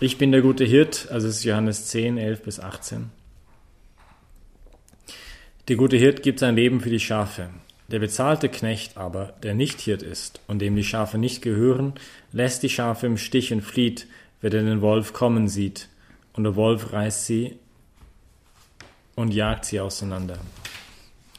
Ich 0.00 0.16
bin 0.16 0.30
der 0.30 0.42
gute 0.42 0.64
Hirt, 0.64 1.08
also 1.10 1.26
es 1.26 1.38
ist 1.38 1.44
Johannes 1.44 1.86
10, 1.86 2.18
11 2.18 2.42
bis 2.42 2.60
18. 2.60 3.10
Der 5.66 5.74
gute 5.74 5.96
Hirt 5.96 6.22
gibt 6.22 6.38
sein 6.38 6.54
Leben 6.54 6.80
für 6.80 6.88
die 6.88 7.00
Schafe. 7.00 7.50
Der 7.88 7.98
bezahlte 7.98 8.48
Knecht 8.48 8.96
aber, 8.96 9.34
der 9.42 9.54
nicht 9.54 9.80
Hirt 9.80 10.04
ist 10.04 10.40
und 10.46 10.60
dem 10.60 10.76
die 10.76 10.84
Schafe 10.84 11.18
nicht 11.18 11.42
gehören, 11.42 11.94
lässt 12.30 12.62
die 12.62 12.68
Schafe 12.68 13.06
im 13.06 13.16
Stich 13.16 13.52
und 13.52 13.62
flieht, 13.62 14.06
wenn 14.40 14.52
er 14.52 14.62
den 14.62 14.82
Wolf 14.82 15.12
kommen 15.12 15.48
sieht. 15.48 15.88
Und 16.32 16.44
der 16.44 16.54
Wolf 16.54 16.92
reißt 16.92 17.26
sie 17.26 17.58
und 19.16 19.34
jagt 19.34 19.64
sie 19.64 19.80
auseinander. 19.80 20.38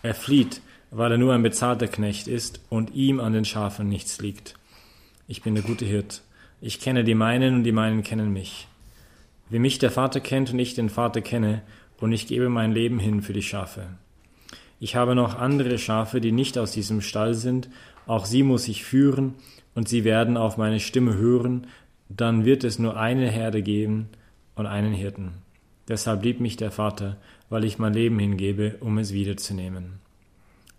Er 0.04 0.16
flieht, 0.16 0.60
weil 0.92 1.14
er 1.14 1.18
nur 1.18 1.34
ein 1.34 1.44
bezahlter 1.44 1.88
Knecht 1.88 2.28
ist 2.28 2.60
und 2.68 2.94
ihm 2.94 3.22
an 3.22 3.32
den 3.32 3.46
Schafen 3.46 3.88
nichts 3.88 4.20
liegt. 4.20 4.56
Ich 5.30 5.44
bin 5.44 5.56
der 5.56 5.64
gute 5.64 5.86
Hirt. 5.86 6.24
Ich 6.62 6.80
kenne 6.80 7.04
die 7.04 7.16
meinen 7.16 7.56
und 7.56 7.64
die 7.64 7.72
meinen 7.72 8.04
kennen 8.04 8.34
mich. 8.34 8.68
Wie 9.50 9.60
mich 9.60 9.80
der 9.80 9.92
Vater 9.92 10.20
kennt 10.20 10.52
und 10.52 10.60
ich 10.60 10.74
den 10.74 10.90
Vater 10.90 11.22
kenne, 11.22 11.62
und 12.02 12.14
ich 12.14 12.28
gebe 12.28 12.50
mein 12.50 12.72
Leben 12.72 13.00
hin 13.00 13.22
für 13.22 13.34
die 13.34 13.42
Schafe. 13.42 13.88
Ich 14.80 14.96
habe 14.96 15.16
noch 15.16 15.38
andere 15.38 15.78
Schafe, 15.78 16.22
die 16.22 16.32
nicht 16.32 16.58
aus 16.58 16.72
diesem 16.72 17.02
Stall 17.02 17.34
sind, 17.34 17.70
auch 18.08 18.26
sie 18.26 18.44
muss 18.44 18.68
ich 18.68 18.86
führen, 18.86 19.36
und 19.76 19.90
sie 19.90 20.04
werden 20.04 20.38
auf 20.38 20.58
meine 20.58 20.80
Stimme 20.80 21.16
hören, 21.16 21.68
dann 22.10 22.46
wird 22.46 22.64
es 22.64 22.80
nur 22.80 22.98
eine 22.98 23.30
Herde 23.30 23.62
geben 23.62 24.10
und 24.56 24.66
einen 24.66 24.94
Hirten. 24.94 25.34
Deshalb 25.88 26.24
liebt 26.24 26.40
mich 26.40 26.58
der 26.58 26.72
Vater, 26.72 27.18
weil 27.50 27.64
ich 27.64 27.80
mein 27.80 27.94
Leben 27.94 28.20
hingebe, 28.20 28.78
um 28.80 28.98
es 28.98 29.14
wiederzunehmen. 29.14 30.00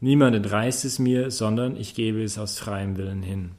Niemand 0.01 0.37
entreißt 0.37 0.85
es 0.85 0.99
mir, 0.99 1.31
sondern 1.31 1.77
ich 1.77 1.95
gebe 1.95 2.23
es 2.23 2.39
aus 2.39 2.59
freiem 2.59 2.97
Willen 2.97 3.23
hin. 3.23 3.51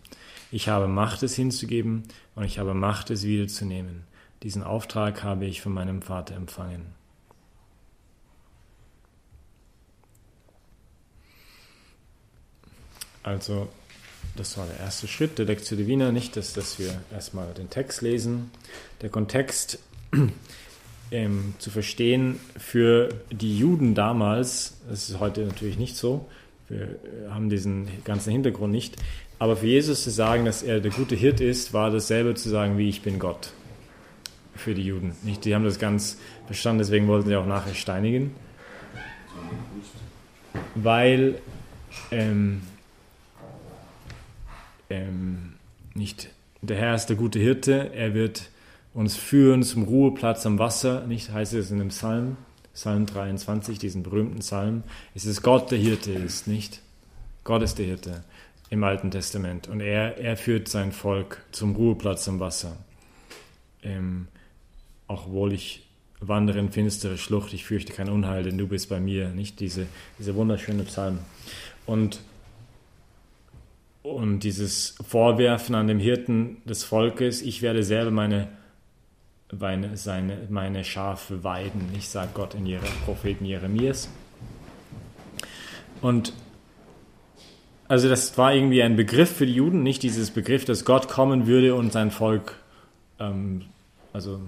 Ich 0.51 0.67
habe 0.67 0.87
Macht, 0.87 1.23
es 1.23 1.33
hinzugeben, 1.35 2.03
und 2.35 2.43
ich 2.43 2.59
habe 2.59 2.73
Macht, 2.73 3.09
es 3.09 3.23
wiederzunehmen. 3.23 4.03
Diesen 4.43 4.63
Auftrag 4.63 5.23
habe 5.23 5.45
ich 5.45 5.61
von 5.61 5.71
meinem 5.71 6.01
Vater 6.01 6.35
empfangen. 6.35 6.93
Also, 13.23 13.69
das 14.35 14.58
war 14.58 14.66
der 14.66 14.80
erste 14.80 15.08
Schritt 15.08 15.38
der 15.38 15.45
Lectio 15.45 15.77
Divina, 15.77 16.11
nicht, 16.11 16.35
dass, 16.35 16.53
dass 16.53 16.80
wir 16.80 17.02
erstmal 17.11 17.53
den 17.53 17.69
Text 17.69 18.02
lesen. 18.02 18.52
Der 19.02 19.09
Kontext 19.09 19.80
ähm, 21.11 21.53
zu 21.59 21.69
verstehen 21.69 22.39
für 22.58 23.09
die 23.30 23.58
Juden 23.58 23.95
damals, 23.95 24.77
das 24.89 25.09
ist 25.09 25.19
heute 25.19 25.45
natürlich 25.45 25.77
nicht 25.77 25.95
so, 25.95 26.27
wir 26.72 26.97
haben 27.30 27.50
diesen 27.50 27.88
ganzen 28.03 28.31
Hintergrund 28.31 28.72
nicht, 28.72 28.95
aber 29.39 29.58
für 29.58 29.67
Jesus 29.67 30.03
zu 30.03 30.09
sagen, 30.09 30.45
dass 30.45 30.64
er 30.64 30.80
der 30.80 30.91
gute 30.91 31.16
Hirt 31.16 31.41
ist, 31.41 31.73
war 31.73 31.91
dasselbe 31.91 32.36
zu 32.36 32.50
sagen, 32.50 32.77
wie 32.77 32.89
ich 32.89 33.02
bin 33.02 33.19
Gott. 33.19 33.52
Für 34.55 34.73
die 34.75 34.83
Juden. 34.83 35.16
Nicht? 35.23 35.45
Die 35.45 35.55
haben 35.55 35.66
das 35.66 35.80
ganz 35.80 36.17
verstanden, 36.45 36.80
deswegen 36.80 37.08
wollten 37.08 37.27
sie 37.27 37.36
auch 37.36 37.47
nachher 37.47 37.73
steinigen. 37.73 38.36
Weil 40.75 41.36
ähm, 42.11 42.61
ähm, 44.89 45.53
nicht 45.94 46.30
der 46.61 46.77
Herr 46.77 46.95
ist 46.95 47.08
der 47.08 47.16
gute 47.16 47.39
Hirte, 47.39 47.92
er 47.94 48.14
wird 48.14 48.49
uns 48.94 49.16
führen 49.16 49.64
zum 49.64 49.83
Ruheplatz 49.83 50.45
am 50.45 50.59
Wasser, 50.59 51.08
nicht 51.08 51.31
heißt 51.31 51.53
es 51.53 51.72
in 51.72 51.80
dem 51.80 51.88
Psalm, 51.88 52.38
Psalm 52.73 53.05
23, 53.05 53.80
diesen 53.80 54.03
berühmten 54.03 54.39
Psalm, 54.39 54.83
es 55.14 55.25
ist 55.25 55.41
Gott 55.41 55.72
der 55.72 55.77
Hirte 55.77 56.11
ist, 56.11 56.47
nicht? 56.47 56.81
Gott 57.44 57.61
ist 57.64 57.77
der 57.80 57.86
Hirte 57.86 58.23
im 58.69 58.83
Alten 58.83 59.11
Testament. 59.11 59.67
Und 59.67 59.81
er, 59.81 60.17
er 60.17 60.38
führt 60.38 60.67
sein 60.67 60.92
Volk 60.92 61.44
zum 61.52 61.75
Ruheplatz 61.75 62.27
am 62.27 62.39
Wasser. 62.39 62.77
Ähm, 63.83 64.27
auch 65.08 65.30
wohl 65.30 65.53
ich 65.53 65.86
wandere 66.22 66.59
in 66.59 66.72
finstere 66.72 67.17
Schlucht, 67.17 67.53
ich 67.53 67.66
fürchte 67.66 67.94
kein 67.94 68.08
Unheil, 68.08 68.44
denn 68.44 68.58
du 68.58 68.67
bist 68.67 68.89
bei 68.89 68.99
mir. 68.99 69.30
Nicht 69.30 69.59
diese, 69.59 69.88
diese 70.19 70.36
wunderschöne 70.36 70.83
Psalm. 70.83 71.19
Und, 71.86 72.21
und 74.03 74.39
dieses 74.39 74.95
Vorwerfen 75.05 75.76
an 75.76 75.88
dem 75.88 75.99
Hirten 75.99 76.58
des 76.65 76.83
Volkes, 76.83 77.42
ich 77.42 77.61
werde 77.61 77.83
selber 77.83 78.11
meine, 78.11 78.48
meine, 79.58 79.98
seine, 79.98 80.48
meine 80.50 80.84
Schafe 80.84 81.44
weiden, 81.44 81.89
ich 81.98 82.10
sage 82.10 82.32
Gott 82.34 82.54
in 82.54 82.66
ihre 82.66 82.86
Propheten 83.06 83.45
Jeremias. 83.45 84.10
Und 86.02 86.34
also 87.88 88.08
das 88.08 88.38
war 88.38 88.54
irgendwie 88.54 88.82
ein 88.82 88.95
Begriff 88.95 89.36
für 89.36 89.45
die 89.45 89.56
Juden, 89.56 89.84
nicht 89.84 90.02
dieses 90.04 90.32
Begriff, 90.32 90.64
dass 90.64 90.86
Gott 90.86 91.10
kommen 91.10 91.45
würde 91.45 91.76
und 91.76 91.92
sein 91.92 92.10
Volk, 92.10 92.56
ähm, 93.20 93.66
also 94.14 94.39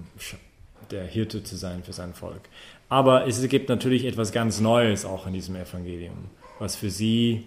der 0.92 1.06
Hirte 1.06 1.44
zu 1.44 1.58
sein 1.58 1.84
für 1.84 1.94
sein 1.94 2.14
Volk. 2.14 2.42
Aber 2.88 3.28
es 3.28 3.46
gibt 3.50 3.70
natürlich 3.70 4.06
etwas 4.06 4.32
ganz 4.32 4.62
Neues 4.62 5.04
auch 5.04 5.28
in 5.28 5.34
diesem 5.34 5.56
Evangelium, 5.56 6.30
was 6.60 6.76
für 6.76 6.90
sie 6.90 7.46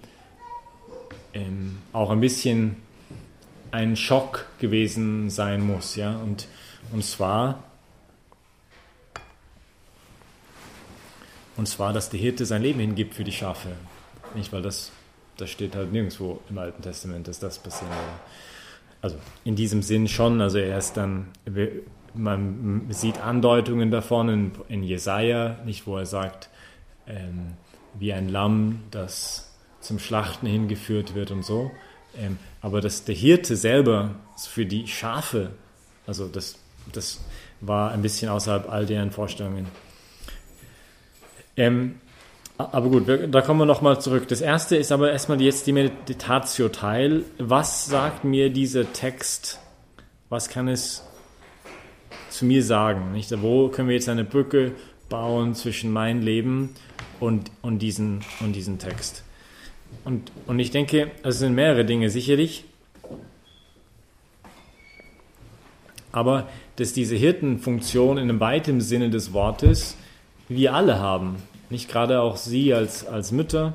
ähm, 1.32 1.78
auch 1.92 2.10
ein 2.10 2.20
bisschen 2.20 2.76
ein 3.70 3.96
Schock 3.96 4.46
gewesen 4.58 5.30
sein 5.30 5.60
muss, 5.60 5.96
ja. 5.96 6.16
Und, 6.16 6.48
und 6.92 7.04
zwar, 7.04 7.62
und 11.56 11.66
zwar, 11.66 11.92
dass 11.92 12.10
der 12.10 12.20
Hirte 12.20 12.46
sein 12.46 12.62
Leben 12.62 12.80
hingibt 12.80 13.14
für 13.14 13.24
die 13.24 13.32
Schafe. 13.32 13.70
Nicht, 14.34 14.52
weil 14.52 14.62
das 14.62 14.92
das 15.36 15.50
steht 15.50 15.76
halt 15.76 15.92
nirgendwo 15.92 16.40
im 16.48 16.58
Alten 16.58 16.82
Testament, 16.82 17.28
dass 17.28 17.38
das 17.38 17.58
passieren 17.58 17.90
würde. 17.90 18.20
Also 19.02 19.16
in 19.44 19.56
diesem 19.56 19.82
Sinn 19.82 20.08
schon, 20.08 20.40
also 20.40 20.58
er 20.58 20.78
ist 20.78 20.96
dann, 20.96 21.28
man 22.14 22.86
sieht 22.90 23.18
Andeutungen 23.18 23.90
davon 23.90 24.28
in, 24.28 24.52
in 24.68 24.82
Jesaja, 24.82 25.58
nicht, 25.64 25.86
wo 25.86 25.98
er 25.98 26.06
sagt, 26.06 26.48
ähm, 27.06 27.54
wie 27.94 28.12
ein 28.12 28.28
Lamm, 28.28 28.80
das 28.90 29.54
zum 29.80 29.98
Schlachten 29.98 30.46
hingeführt 30.46 31.14
wird 31.14 31.30
und 31.30 31.44
so. 31.44 31.70
Ähm, 32.16 32.38
aber 32.62 32.80
dass 32.80 33.04
der 33.04 33.14
Hirte 33.14 33.56
selber 33.56 34.14
für 34.36 34.66
die 34.66 34.88
Schafe, 34.88 35.50
also 36.06 36.26
das, 36.26 36.58
das 36.92 37.20
war 37.60 37.90
ein 37.92 38.02
bisschen 38.02 38.28
außerhalb 38.28 38.70
all 38.70 38.86
deren 38.86 39.10
Vorstellungen. 39.10 39.66
Ähm, 41.56 41.96
aber 42.58 42.88
gut, 42.88 43.04
da 43.06 43.42
kommen 43.42 43.60
wir 43.60 43.66
nochmal 43.66 44.00
zurück. 44.00 44.28
Das 44.28 44.40
erste 44.40 44.76
ist 44.76 44.90
aber 44.90 45.12
erstmal 45.12 45.40
jetzt 45.42 45.66
die 45.66 45.72
Meditatio-Teil. 45.72 47.24
Was 47.38 47.86
sagt 47.86 48.24
mir 48.24 48.50
dieser 48.50 48.92
Text? 48.92 49.60
Was 50.30 50.48
kann 50.48 50.68
es 50.68 51.04
zu 52.30 52.46
mir 52.46 52.62
sagen? 52.62 53.12
Nicht? 53.12 53.30
Wo 53.42 53.68
können 53.68 53.88
wir 53.88 53.94
jetzt 53.94 54.08
eine 54.08 54.24
Brücke 54.24 54.72
bauen 55.10 55.54
zwischen 55.54 55.92
mein 55.92 56.22
Leben 56.22 56.74
und, 57.20 57.50
und, 57.60 57.80
diesen, 57.80 58.22
und 58.40 58.54
diesen 58.54 58.78
Text? 58.78 59.22
Und, 60.04 60.32
und 60.46 60.58
ich 60.58 60.70
denke, 60.70 61.10
es 61.22 61.38
sind 61.38 61.54
mehrere 61.54 61.84
Dinge 61.84 62.08
sicherlich. 62.08 62.64
Aber 66.10 66.48
dass 66.76 66.92
diese 66.92 67.16
Hirtenfunktion 67.16 68.18
in 68.18 68.38
weiten 68.40 68.80
Sinne 68.80 69.10
des 69.10 69.32
Wortes 69.32 69.96
wir 70.48 70.74
alle 70.74 70.98
haben. 70.98 71.36
Nicht 71.70 71.88
gerade 71.88 72.20
auch 72.20 72.36
Sie 72.36 72.72
als, 72.72 73.06
als 73.06 73.32
Mütter 73.32 73.74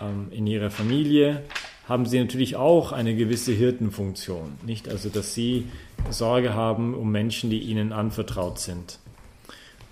ähm, 0.00 0.28
in 0.30 0.46
Ihrer 0.46 0.70
Familie 0.70 1.42
haben 1.88 2.06
Sie 2.06 2.18
natürlich 2.20 2.56
auch 2.56 2.92
eine 2.92 3.16
gewisse 3.16 3.52
Hirtenfunktion. 3.52 4.58
Nicht 4.64 4.88
also, 4.88 5.08
dass 5.08 5.34
Sie 5.34 5.66
Sorge 6.10 6.54
haben 6.54 6.94
um 6.94 7.10
Menschen, 7.10 7.50
die 7.50 7.60
Ihnen 7.60 7.92
anvertraut 7.92 8.58
sind. 8.58 8.98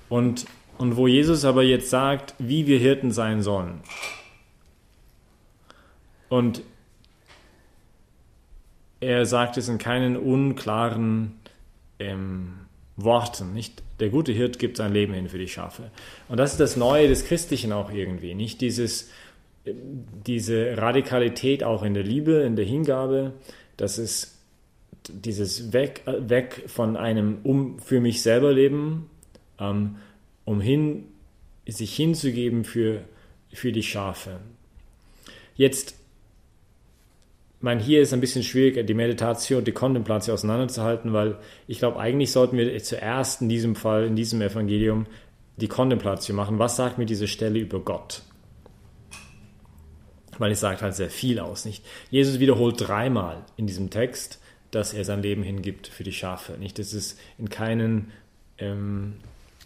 Und, 0.09 0.45
und 0.79 0.97
wo 0.97 1.07
Jesus 1.07 1.45
aber 1.45 1.63
jetzt 1.63 1.91
sagt, 1.91 2.35
wie 2.39 2.67
wir 2.67 2.79
Hirten 2.79 3.13
sein 3.13 3.43
sollen. 3.43 3.81
Und 6.29 6.63
er 9.01 9.25
sagt 9.27 9.57
es 9.57 9.69
in 9.69 9.79
keinen 9.79 10.17
unklaren 10.17 11.35
ähm, 11.99 12.55
Worten, 12.97 13.53
nicht? 13.53 13.83
Der 14.01 14.09
gute 14.09 14.33
Hirt 14.33 14.59
gibt 14.59 14.79
sein 14.79 14.93
Leben 14.93 15.13
hin 15.13 15.29
für 15.29 15.39
die 15.39 15.49
Schafe. 15.49 15.91
Und 16.29 16.39
das 16.39 16.53
ist 16.53 16.61
das 16.61 16.77
Neue 16.77 17.09
des 17.09 17.27
Christlichen 17.27 17.73
auch 17.73 17.91
irgendwie, 17.91 18.35
nicht 18.35 18.61
dieses, 18.61 19.11
diese 19.65 20.77
Radikalität 20.79 21.63
auch 21.63 21.83
in 21.83 21.95
der 21.95 22.05
Liebe, 22.05 22.43
in 22.43 22.57
der 22.57 22.65
Hingabe, 22.65 23.33
das 23.77 23.99
ist 23.99 24.39
dieses 25.09 25.73
weg, 25.73 26.03
weg 26.07 26.65
von 26.67 26.97
einem 26.97 27.39
um 27.43 27.79
für 27.79 28.01
mich 28.01 28.23
selber 28.23 28.53
leben, 28.53 29.11
ähm, 29.59 29.97
um 30.45 30.61
hin, 30.61 31.05
sich 31.67 31.95
hinzugeben 31.95 32.65
für, 32.65 33.03
für 33.53 33.73
die 33.73 33.83
Schafe. 33.83 34.41
Jetzt 35.57 35.97
meine, 37.67 37.83
hier 37.83 38.01
ist 38.01 38.15
ein 38.15 38.21
bisschen 38.21 38.45
schwierig, 38.45 38.87
die 38.87 38.95
Meditation 38.95 39.59
und 39.59 39.67
die 39.67 39.73
Kontemplation 39.73 40.35
auseinanderzuhalten, 40.35 41.13
weil 41.13 41.37
ich 41.67 41.81
glaube, 41.81 41.99
eigentlich 41.99 42.31
sollten 42.31 42.57
wir 42.57 42.83
zuerst 42.83 43.43
in 43.43 43.49
diesem 43.49 43.75
Fall, 43.75 44.07
in 44.07 44.15
diesem 44.15 44.41
Evangelium, 44.41 45.07
die 45.57 45.67
Kontemplation 45.67 46.37
machen. 46.37 46.61
Was 46.61 46.77
sagt 46.77 46.97
mir 46.97 47.07
diese 47.07 47.27
Stelle 47.27 47.59
über 47.59 47.81
Gott? 47.81 48.23
Weil 50.39 50.53
es 50.53 50.61
sagt 50.61 50.81
halt 50.81 50.95
sehr 50.95 51.11
viel 51.11 51.41
aus, 51.41 51.65
nicht? 51.65 51.85
Jesus 52.09 52.39
wiederholt 52.39 52.77
dreimal 52.79 53.45
in 53.57 53.67
diesem 53.67 53.91
Text, 53.91 54.41
dass 54.71 54.95
er 54.95 55.05
sein 55.05 55.23
Leben 55.23 55.43
hingibt 55.43 55.89
für 55.89 56.05
die 56.05 56.13
Schafe. 56.13 56.53
Nicht, 56.59 56.79
dass 56.79 56.93
es 56.93 57.17
in 57.37 57.49
keinen, 57.49 58.13
ähm, 58.59 59.15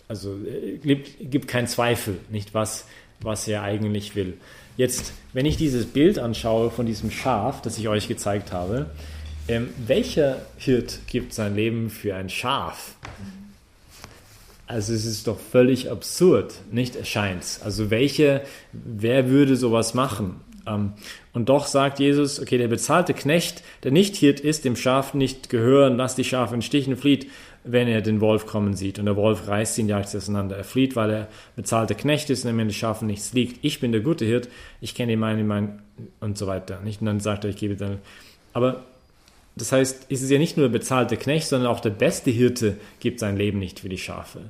also 0.08 0.38
äh, 0.46 0.78
gibt, 0.78 1.18
gibt 1.20 1.48
keinen 1.48 1.66
Zweifel, 1.66 2.16
nicht 2.30 2.54
was, 2.54 2.86
was 3.20 3.46
er 3.46 3.62
eigentlich 3.62 4.16
will. 4.16 4.38
Jetzt, 4.76 5.12
wenn 5.32 5.46
ich 5.46 5.56
dieses 5.56 5.86
Bild 5.86 6.18
anschaue 6.18 6.70
von 6.70 6.86
diesem 6.86 7.10
Schaf, 7.10 7.62
das 7.62 7.78
ich 7.78 7.88
euch 7.88 8.08
gezeigt 8.08 8.52
habe, 8.52 8.86
ähm, 9.48 9.68
welcher 9.86 10.42
Hirt 10.58 11.00
gibt 11.06 11.34
sein 11.34 11.54
Leben 11.54 11.90
für 11.90 12.14
ein 12.14 12.28
Schaf? 12.28 12.94
Also 14.66 14.92
es 14.92 15.04
ist 15.04 15.26
doch 15.26 15.38
völlig 15.38 15.90
absurd, 15.90 16.54
nicht 16.70 16.94
erscheint 16.94 17.42
Also 17.64 17.90
welche, 17.90 18.42
wer 18.72 19.28
würde 19.28 19.56
sowas 19.56 19.94
machen? 19.94 20.40
Ähm, 20.66 20.92
und 21.32 21.48
doch 21.48 21.66
sagt 21.66 21.98
Jesus, 21.98 22.38
okay, 22.38 22.58
der 22.58 22.68
bezahlte 22.68 23.12
Knecht, 23.12 23.64
der 23.82 23.90
nicht 23.90 24.14
Hirt 24.14 24.38
ist, 24.38 24.64
dem 24.64 24.76
Schaf 24.76 25.14
nicht 25.14 25.50
gehören, 25.50 25.96
lass 25.96 26.14
die 26.14 26.24
Schafe 26.24 26.54
in 26.54 26.62
Stichen, 26.62 26.96
flieht, 26.96 27.26
wenn 27.64 27.88
er 27.88 28.00
den 28.00 28.20
Wolf 28.20 28.46
kommen 28.46 28.74
sieht. 28.74 28.98
Und 28.98 29.06
der 29.06 29.16
Wolf 29.16 29.46
reißt 29.46 29.78
ihn, 29.78 29.88
jagt 29.88 30.08
sie 30.08 30.16
auseinander. 30.16 30.56
Er 30.56 30.64
flieht, 30.64 30.96
weil 30.96 31.10
er 31.10 31.28
bezahlte 31.56 31.94
Knecht 31.94 32.30
ist 32.30 32.44
und 32.44 32.58
er 32.58 32.64
den 32.64 32.72
Schafen 32.72 33.06
nichts 33.06 33.32
liegt. 33.32 33.64
Ich 33.64 33.80
bin 33.80 33.92
der 33.92 34.00
gute 34.00 34.24
Hirt, 34.24 34.48
ich 34.80 34.94
kenne 34.94 35.12
die 35.12 35.16
meinen, 35.16 35.46
mein 35.46 35.82
und 36.20 36.38
so 36.38 36.46
weiter. 36.46 36.80
Nicht? 36.80 37.00
Und 37.00 37.06
dann 37.06 37.20
sagt 37.20 37.44
er, 37.44 37.50
ich 37.50 37.56
gebe 37.56 37.76
dann. 37.76 37.98
Aber 38.52 38.84
das 39.56 39.72
heißt, 39.72 40.06
es 40.08 40.22
ist 40.22 40.30
ja 40.30 40.38
nicht 40.38 40.56
nur 40.56 40.68
der 40.68 40.78
bezahlte 40.78 41.16
Knecht, 41.16 41.48
sondern 41.48 41.70
auch 41.70 41.80
der 41.80 41.90
beste 41.90 42.30
Hirte 42.30 42.78
gibt 42.98 43.20
sein 43.20 43.36
Leben 43.36 43.58
nicht 43.58 43.80
für 43.80 43.88
die 43.88 43.98
Schafe. 43.98 44.40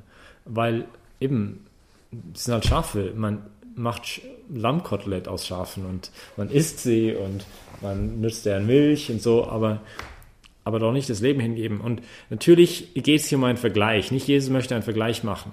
Weil 0.45 0.85
eben, 1.19 1.65
es 2.33 2.45
sind 2.45 2.53
halt 2.53 2.65
Schafe. 2.65 3.11
Man 3.15 3.39
macht 3.75 4.21
Lammkotelett 4.53 5.27
aus 5.27 5.47
Schafen 5.47 5.85
und 5.85 6.11
man 6.37 6.49
isst 6.49 6.79
sie 6.79 7.13
und 7.13 7.45
man 7.81 8.21
nützt 8.21 8.45
deren 8.45 8.67
Milch 8.67 9.09
und 9.09 9.21
so, 9.21 9.47
aber, 9.47 9.81
aber 10.63 10.79
doch 10.79 10.91
nicht 10.91 11.09
das 11.09 11.21
Leben 11.21 11.39
hingeben. 11.39 11.81
Und 11.81 12.01
natürlich 12.29 12.93
geht 12.93 13.21
es 13.21 13.27
hier 13.27 13.37
um 13.37 13.43
einen 13.43 13.57
Vergleich. 13.57 14.11
Nicht 14.11 14.27
Jesus 14.27 14.49
möchte 14.49 14.75
einen 14.75 14.83
Vergleich 14.83 15.23
machen. 15.23 15.51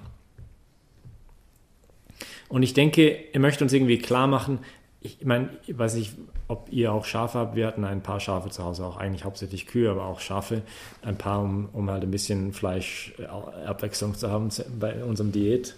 Und 2.47 2.63
ich 2.63 2.73
denke, 2.73 3.33
er 3.33 3.39
möchte 3.39 3.63
uns 3.63 3.73
irgendwie 3.73 3.99
klar 3.99 4.27
machen, 4.27 4.59
ich 5.01 5.23
meine, 5.23 5.49
weiß 5.67 5.95
nicht, 5.95 6.13
ob 6.49 6.67
ihr 6.71 6.91
auch 6.91 7.05
Schafe 7.05 7.39
habt. 7.39 7.55
Wir 7.55 7.67
hatten 7.67 7.85
ein 7.85 8.01
paar 8.01 8.19
Schafe 8.19 8.49
zu 8.49 8.63
Hause, 8.63 8.85
auch 8.85 8.97
eigentlich 8.97 9.23
hauptsächlich 9.23 9.65
Kühe, 9.65 9.89
aber 9.89 10.05
auch 10.05 10.19
Schafe. 10.19 10.63
Ein 11.01 11.17
paar, 11.17 11.41
um, 11.41 11.69
um 11.71 11.89
halt 11.89 12.03
ein 12.03 12.11
bisschen 12.11 12.51
Fleisch, 12.51 13.13
äh, 13.17 13.87
zu 13.89 14.29
haben 14.29 14.49
bei 14.77 15.03
unserem 15.03 15.31
Diät. 15.31 15.75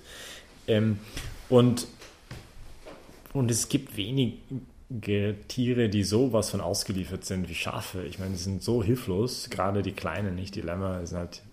Ähm, 0.68 1.00
und, 1.50 1.88
und 3.34 3.52
es 3.52 3.70
gibt 3.70 3.96
wenige 3.96 4.38
Tiere, 5.48 5.90
die 5.90 6.04
so 6.04 6.34
was 6.34 6.50
von 6.50 6.62
ausgeliefert 6.62 7.24
sind 7.24 7.50
wie 7.50 7.56
Schafe. 7.56 8.04
Ich 8.04 8.20
meine, 8.20 8.32
die 8.32 8.38
sind 8.38 8.62
so 8.62 8.84
hilflos, 8.84 9.50
gerade 9.50 9.82
die 9.82 9.94
Kleinen, 9.94 10.36
nicht 10.36 10.56
die 10.56 10.62
Lämmer, 10.62 11.06
sind 11.08 11.18
halt, 11.18 11.44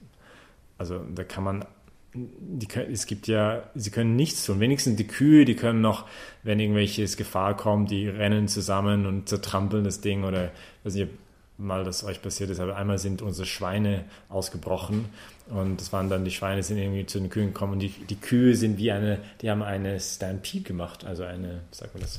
also 0.76 0.98
da 1.14 1.24
kann 1.24 1.44
man 1.44 1.64
die, 2.14 2.68
es 2.90 3.06
gibt 3.06 3.28
ja, 3.28 3.64
sie 3.74 3.90
können 3.90 4.16
nichts 4.16 4.44
tun. 4.44 4.60
Wenigstens 4.60 4.96
die 4.96 5.06
Kühe, 5.06 5.44
die 5.44 5.56
können 5.56 5.80
noch, 5.80 6.06
wenn 6.42 6.58
irgendwelches 6.58 7.16
Gefahr 7.16 7.56
kommt, 7.56 7.90
die 7.90 8.08
rennen 8.08 8.48
zusammen 8.48 9.06
und 9.06 9.28
zertrampeln 9.28 9.84
das 9.84 10.00
Ding 10.00 10.24
oder, 10.24 10.50
weiß 10.84 10.94
nicht, 10.94 11.08
mal 11.58 11.84
das 11.84 12.04
euch 12.04 12.22
passiert 12.22 12.50
ist, 12.50 12.60
aber 12.60 12.76
einmal 12.76 12.98
sind 12.98 13.20
unsere 13.20 13.46
Schweine 13.46 14.04
ausgebrochen 14.28 15.06
und 15.50 15.80
das 15.80 15.92
waren 15.92 16.08
dann, 16.08 16.24
die 16.24 16.30
Schweine 16.30 16.62
sind 16.62 16.78
irgendwie 16.78 17.04
zu 17.04 17.18
den 17.18 17.30
Kühen 17.30 17.48
gekommen 17.48 17.74
und 17.74 17.78
die, 17.80 17.88
die 17.88 18.16
Kühe 18.16 18.54
sind 18.54 18.78
wie 18.78 18.92
eine, 18.92 19.18
die 19.42 19.50
haben 19.50 19.62
eine 19.62 19.98
Stampede 19.98 20.62
gemacht, 20.62 21.04
also 21.04 21.24
eine, 21.24 21.62
sagt 21.72 21.94
man 21.94 22.02
das, 22.02 22.16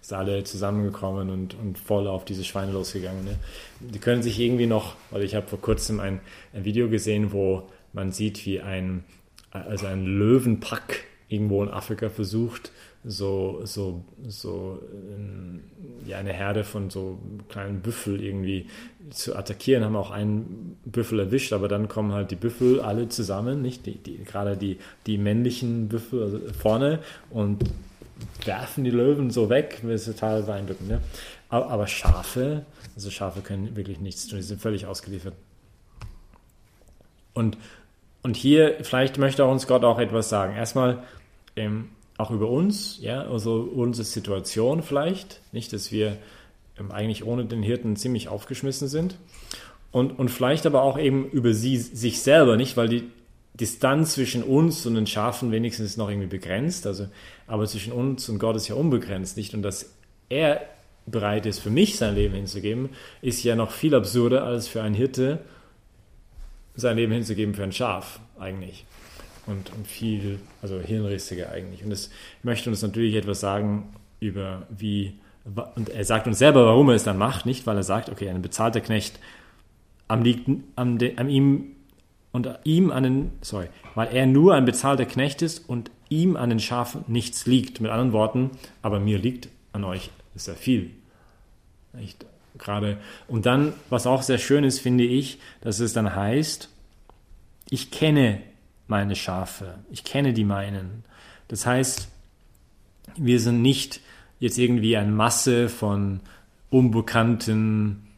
sind 0.00 0.18
alle 0.18 0.42
zusammengekommen 0.44 1.30
und, 1.30 1.54
und 1.54 1.78
voll 1.78 2.08
auf 2.08 2.24
diese 2.24 2.42
Schweine 2.42 2.72
losgegangen. 2.72 3.24
Ne? 3.24 3.36
Die 3.80 3.98
können 3.98 4.22
sich 4.22 4.40
irgendwie 4.40 4.66
noch, 4.66 4.96
weil 5.10 5.22
ich 5.22 5.34
habe 5.34 5.46
vor 5.46 5.60
kurzem 5.60 6.00
ein, 6.00 6.20
ein 6.54 6.64
Video 6.64 6.88
gesehen, 6.88 7.32
wo 7.32 7.68
man 7.92 8.12
sieht, 8.12 8.46
wie 8.46 8.60
ein 8.60 9.04
also 9.50 9.86
ein 9.86 10.06
Löwenpack 10.06 11.04
irgendwo 11.28 11.62
in 11.62 11.70
Afrika 11.70 12.08
versucht, 12.08 12.72
so, 13.04 13.60
so, 13.64 14.04
so 14.28 14.78
ähm, 14.92 15.62
ja, 16.06 16.18
eine 16.18 16.32
Herde 16.32 16.64
von 16.64 16.90
so 16.90 17.18
kleinen 17.48 17.80
Büffel 17.80 18.22
irgendwie 18.22 18.66
zu 19.10 19.36
attackieren, 19.36 19.84
haben 19.84 19.96
auch 19.96 20.10
einen 20.10 20.76
Büffel 20.84 21.18
erwischt, 21.20 21.52
aber 21.52 21.68
dann 21.68 21.88
kommen 21.88 22.12
halt 22.12 22.30
die 22.30 22.36
Büffel 22.36 22.80
alle 22.80 23.08
zusammen, 23.08 23.62
nicht 23.62 23.86
die, 23.86 23.96
die, 23.96 24.18
gerade 24.18 24.56
die, 24.56 24.78
die 25.06 25.16
männlichen 25.16 25.88
Büffel 25.88 26.22
also 26.22 26.40
vorne 26.52 27.00
und 27.30 27.64
werfen 28.44 28.84
die 28.84 28.90
Löwen 28.90 29.30
so 29.30 29.48
weg, 29.48 29.80
das 29.82 30.06
ist 30.06 30.14
total 30.14 30.42
beeindruckend. 30.42 30.88
Ne? 30.88 31.00
Aber, 31.48 31.70
aber 31.70 31.86
Schafe, 31.86 32.66
also 32.94 33.10
Schafe 33.10 33.40
können 33.40 33.76
wirklich 33.76 34.00
nichts 34.00 34.26
tun, 34.26 34.38
die 34.38 34.44
sind 34.44 34.60
völlig 34.60 34.86
ausgeliefert. 34.86 35.34
Und 37.32 37.56
und 38.22 38.36
hier, 38.36 38.76
vielleicht 38.82 39.18
möchte 39.18 39.44
uns 39.46 39.66
Gott 39.66 39.84
auch 39.84 39.98
etwas 39.98 40.28
sagen. 40.28 40.54
Erstmal 40.54 41.02
ähm, 41.56 41.88
auch 42.20 42.30
über 42.30 42.48
uns, 42.48 42.98
ja, 43.00 43.22
also 43.22 43.60
unsere 43.74 44.04
Situation 44.04 44.82
vielleicht. 44.82 45.40
Nicht, 45.52 45.72
dass 45.72 45.90
wir 45.90 46.18
ähm, 46.78 46.90
eigentlich 46.90 47.24
ohne 47.24 47.44
den 47.44 47.62
Hirten 47.62 47.96
ziemlich 47.96 48.28
aufgeschmissen 48.28 48.88
sind. 48.88 49.16
Und, 49.92 50.18
und 50.18 50.30
vielleicht 50.30 50.66
aber 50.66 50.82
auch 50.82 50.98
eben 50.98 51.28
über 51.30 51.52
sie, 51.52 51.76
sich 51.78 52.22
selber, 52.22 52.56
nicht, 52.56 52.76
weil 52.76 52.88
die 52.88 53.10
Distanz 53.54 54.14
zwischen 54.14 54.42
uns 54.42 54.86
und 54.86 54.94
den 54.94 55.06
Schafen 55.06 55.50
wenigstens 55.50 55.96
noch 55.96 56.08
irgendwie 56.08 56.28
begrenzt. 56.28 56.86
Also, 56.86 57.08
aber 57.46 57.66
zwischen 57.66 57.92
uns 57.92 58.28
und 58.28 58.38
Gott 58.38 58.56
ist 58.56 58.68
ja 58.68 58.74
unbegrenzt, 58.76 59.36
nicht? 59.36 59.54
Und 59.54 59.62
dass 59.62 59.94
er 60.28 60.62
bereit 61.06 61.46
ist, 61.46 61.58
für 61.58 61.70
mich 61.70 61.96
sein 61.96 62.14
Leben 62.14 62.34
hinzugeben, 62.34 62.90
ist 63.20 63.42
ja 63.42 63.56
noch 63.56 63.72
viel 63.72 63.94
absurder 63.94 64.44
als 64.44 64.68
für 64.68 64.82
einen 64.82 64.94
Hirte, 64.94 65.40
sein 66.76 66.96
Leben 66.96 67.12
hinzugeben 67.12 67.54
für 67.54 67.64
ein 67.64 67.72
Schaf 67.72 68.20
eigentlich. 68.38 68.84
Und, 69.50 69.72
und 69.72 69.86
viel, 69.86 70.38
also 70.62 70.80
hirnrissiger 70.80 71.50
eigentlich. 71.50 71.84
Und 71.84 71.90
es 71.90 72.10
möchte 72.42 72.70
uns 72.70 72.82
natürlich 72.82 73.14
etwas 73.14 73.40
sagen 73.40 73.94
über 74.20 74.66
wie, 74.70 75.14
und 75.74 75.88
er 75.88 76.04
sagt 76.04 76.26
uns 76.26 76.38
selber, 76.38 76.66
warum 76.66 76.88
er 76.88 76.94
es 76.94 77.04
dann 77.04 77.18
macht, 77.18 77.46
nicht 77.46 77.66
weil 77.66 77.76
er 77.76 77.82
sagt, 77.82 78.08
okay, 78.10 78.28
ein 78.28 78.42
bezahlter 78.42 78.80
Knecht 78.80 79.18
am, 80.08 80.22
liegt, 80.22 80.48
am, 80.76 80.98
am 81.16 81.28
ihm 81.28 81.66
und 82.32 82.48
ihm 82.64 82.92
an 82.92 83.02
den, 83.02 83.32
sorry, 83.40 83.68
weil 83.94 84.14
er 84.14 84.26
nur 84.26 84.54
ein 84.54 84.64
bezahlter 84.64 85.04
Knecht 85.06 85.42
ist 85.42 85.68
und 85.68 85.90
ihm 86.08 86.36
an 86.36 86.50
den 86.50 86.60
Schafen 86.60 87.04
nichts 87.08 87.46
liegt. 87.46 87.80
Mit 87.80 87.90
anderen 87.90 88.12
Worten, 88.12 88.50
aber 88.82 89.00
mir 89.00 89.18
liegt 89.18 89.48
an 89.72 89.84
euch 89.84 90.10
sehr 90.36 90.54
viel. 90.54 90.90
Nicht? 91.92 92.24
gerade. 92.60 92.98
Und 93.26 93.46
dann, 93.46 93.72
was 93.88 94.06
auch 94.06 94.22
sehr 94.22 94.38
schön 94.38 94.64
ist, 94.64 94.78
finde 94.78 95.04
ich, 95.04 95.38
dass 95.60 95.80
es 95.80 95.92
dann 95.92 96.14
heißt, 96.14 96.68
ich 97.70 97.90
kenne 97.90 98.40
meine 98.90 99.16
Schafe, 99.16 99.76
ich 99.90 100.04
kenne 100.04 100.32
die 100.32 100.44
meinen. 100.44 101.04
Das 101.48 101.64
heißt, 101.64 102.08
wir 103.16 103.40
sind 103.40 103.62
nicht 103.62 104.00
jetzt 104.38 104.58
irgendwie 104.58 104.96
eine 104.96 105.10
Masse 105.10 105.68
von 105.68 106.20
unbekannten 106.70 108.08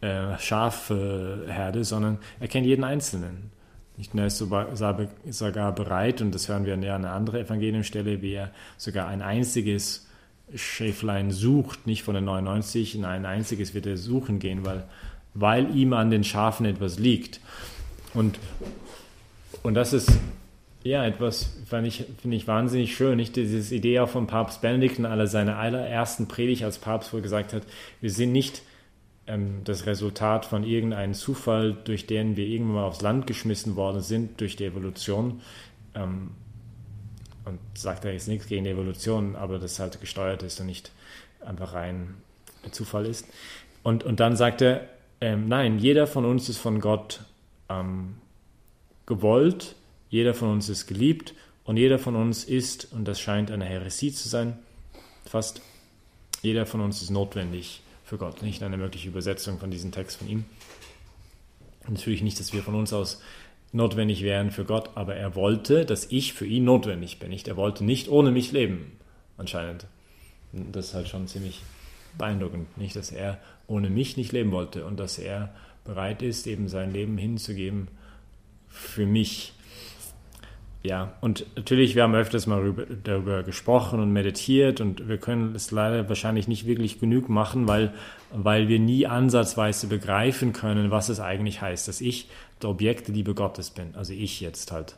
äh, 0.00 0.38
Schafherde, 0.38 1.84
sondern 1.84 2.18
er 2.38 2.48
kennt 2.48 2.66
jeden 2.66 2.84
Einzelnen. 2.84 3.50
Nicht 3.96 4.14
nur 4.14 4.24
ist 4.24 4.38
sogar 4.38 5.74
bereit, 5.74 6.22
und 6.22 6.34
das 6.34 6.48
hören 6.48 6.64
wir 6.64 6.72
an 6.72 6.84
einer 6.84 7.12
anderen 7.12 7.40
Evangeliumstelle, 7.40 8.22
wie 8.22 8.32
er 8.32 8.50
sogar 8.78 9.08
ein 9.08 9.20
einziges 9.20 10.08
Schäflein 10.54 11.30
sucht, 11.30 11.86
nicht 11.86 12.02
von 12.02 12.14
den 12.14 12.24
99 12.24 12.94
in 12.94 13.04
ein 13.04 13.26
einziges 13.26 13.74
wird 13.74 13.86
er 13.86 13.98
suchen 13.98 14.38
gehen, 14.38 14.64
weil, 14.64 14.84
weil 15.34 15.76
ihm 15.76 15.92
an 15.92 16.10
den 16.10 16.24
Schafen 16.24 16.64
etwas 16.66 16.98
liegt. 16.98 17.40
Und, 18.14 18.38
und 19.62 19.74
das 19.74 19.92
ist 19.92 20.10
ja 20.82 21.04
etwas, 21.04 21.58
finde 21.66 21.88
ich, 21.88 22.04
find 22.20 22.34
ich 22.34 22.46
wahnsinnig 22.46 22.94
schön. 22.96 23.16
Nicht 23.16 23.36
diese 23.36 23.74
Idee 23.74 24.00
auch 24.00 24.08
von 24.08 24.26
Papst 24.26 24.62
Benedikt 24.62 24.98
in 24.98 25.06
aller 25.06 25.26
seiner 25.26 25.58
allerersten 25.58 26.28
Predigt 26.28 26.64
als 26.64 26.78
Papst, 26.78 27.12
wo 27.12 27.18
er 27.18 27.22
gesagt 27.22 27.52
hat, 27.52 27.62
wir 28.00 28.10
sind 28.10 28.32
nicht 28.32 28.62
ähm, 29.26 29.60
das 29.64 29.86
Resultat 29.86 30.46
von 30.46 30.64
irgendeinem 30.64 31.14
Zufall, 31.14 31.76
durch 31.84 32.06
den 32.06 32.36
wir 32.36 32.46
irgendwann 32.46 32.76
mal 32.76 32.84
aufs 32.84 33.02
Land 33.02 33.26
geschmissen 33.26 33.76
worden 33.76 34.00
sind, 34.00 34.40
durch 34.40 34.56
die 34.56 34.64
Evolution. 34.64 35.40
Ähm, 35.94 36.30
und 37.44 37.58
sagt 37.74 38.04
er 38.04 38.12
jetzt 38.12 38.28
nichts 38.28 38.46
gegen 38.46 38.64
die 38.64 38.70
Evolution, 38.70 39.34
aber 39.34 39.58
das 39.58 39.78
halt 39.78 40.00
gesteuert 40.00 40.42
ist 40.42 40.60
und 40.60 40.66
nicht 40.66 40.92
einfach 41.44 41.74
rein 41.74 42.14
Zufall 42.70 43.06
ist. 43.06 43.26
Und, 43.82 44.04
und 44.04 44.20
dann 44.20 44.36
sagt 44.36 44.60
er, 44.60 44.86
ähm, 45.20 45.48
nein, 45.48 45.78
jeder 45.78 46.06
von 46.06 46.24
uns 46.24 46.48
ist 46.48 46.58
von 46.58 46.80
Gott 46.80 47.20
ähm, 47.68 48.16
gewollt, 49.10 49.74
jeder 50.08 50.34
von 50.34 50.50
uns 50.50 50.68
ist 50.68 50.86
geliebt 50.86 51.34
und 51.64 51.76
jeder 51.76 51.98
von 51.98 52.16
uns 52.16 52.44
ist, 52.44 52.92
und 52.92 53.06
das 53.06 53.20
scheint 53.20 53.50
eine 53.50 53.66
Heresie 53.66 54.12
zu 54.12 54.28
sein, 54.28 54.56
fast 55.26 55.60
jeder 56.42 56.64
von 56.64 56.80
uns 56.80 57.02
ist 57.02 57.10
notwendig 57.10 57.82
für 58.04 58.16
Gott. 58.16 58.40
Nicht 58.40 58.62
eine 58.62 58.78
mögliche 58.78 59.08
Übersetzung 59.08 59.58
von 59.58 59.70
diesem 59.70 59.92
Text 59.92 60.18
von 60.18 60.28
ihm. 60.28 60.44
Natürlich 61.88 62.22
nicht, 62.22 62.38
dass 62.40 62.52
wir 62.52 62.62
von 62.62 62.74
uns 62.74 62.92
aus 62.92 63.20
notwendig 63.72 64.22
wären 64.22 64.52
für 64.52 64.64
Gott, 64.64 64.90
aber 64.94 65.16
er 65.16 65.34
wollte, 65.34 65.84
dass 65.84 66.06
ich 66.06 66.32
für 66.32 66.46
ihn 66.46 66.64
notwendig 66.64 67.18
bin. 67.18 67.30
Nicht? 67.30 67.48
Er 67.48 67.56
wollte 67.56 67.84
nicht 67.84 68.08
ohne 68.08 68.30
mich 68.30 68.52
leben, 68.52 68.92
anscheinend. 69.36 69.86
Das 70.52 70.86
ist 70.86 70.94
halt 70.94 71.08
schon 71.08 71.26
ziemlich 71.26 71.62
beeindruckend, 72.16 72.76
nicht, 72.78 72.96
dass 72.96 73.10
er 73.10 73.38
ohne 73.66 73.90
mich 73.90 74.16
nicht 74.16 74.32
leben 74.32 74.52
wollte 74.52 74.84
und 74.84 74.98
dass 74.98 75.18
er 75.18 75.52
bereit 75.84 76.22
ist, 76.22 76.46
eben 76.46 76.68
sein 76.68 76.92
Leben 76.92 77.18
hinzugeben 77.18 77.88
für 78.70 79.06
mich. 79.06 79.52
Ja, 80.82 81.12
und 81.20 81.44
natürlich, 81.56 81.94
wir 81.94 82.04
haben 82.04 82.14
öfters 82.14 82.46
mal 82.46 82.74
darüber 83.04 83.42
gesprochen 83.42 84.00
und 84.00 84.12
meditiert 84.12 84.80
und 84.80 85.08
wir 85.08 85.18
können 85.18 85.54
es 85.54 85.70
leider 85.70 86.08
wahrscheinlich 86.08 86.48
nicht 86.48 86.64
wirklich 86.64 86.98
genug 86.98 87.28
machen, 87.28 87.68
weil, 87.68 87.92
weil 88.32 88.68
wir 88.68 88.78
nie 88.78 89.06
ansatzweise 89.06 89.88
begreifen 89.88 90.54
können, 90.54 90.90
was 90.90 91.10
es 91.10 91.20
eigentlich 91.20 91.60
heißt, 91.60 91.86
dass 91.86 92.00
ich 92.00 92.30
der 92.62 92.70
Objekt 92.70 93.08
der 93.08 93.14
Liebe 93.14 93.34
Gottes 93.34 93.70
bin, 93.70 93.94
also 93.94 94.14
ich 94.14 94.40
jetzt 94.40 94.72
halt. 94.72 94.96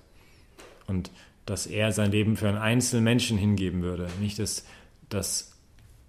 Und 0.86 1.10
dass 1.46 1.66
er 1.66 1.90
sein 1.90 2.12
Leben 2.12 2.36
für 2.36 2.48
einen 2.48 2.58
einzelnen 2.58 3.02
Menschen 3.02 3.36
hingeben 3.36 3.82
würde. 3.82 4.06
Nicht, 4.20 4.38
dass, 4.38 4.64
dass, 5.08 5.58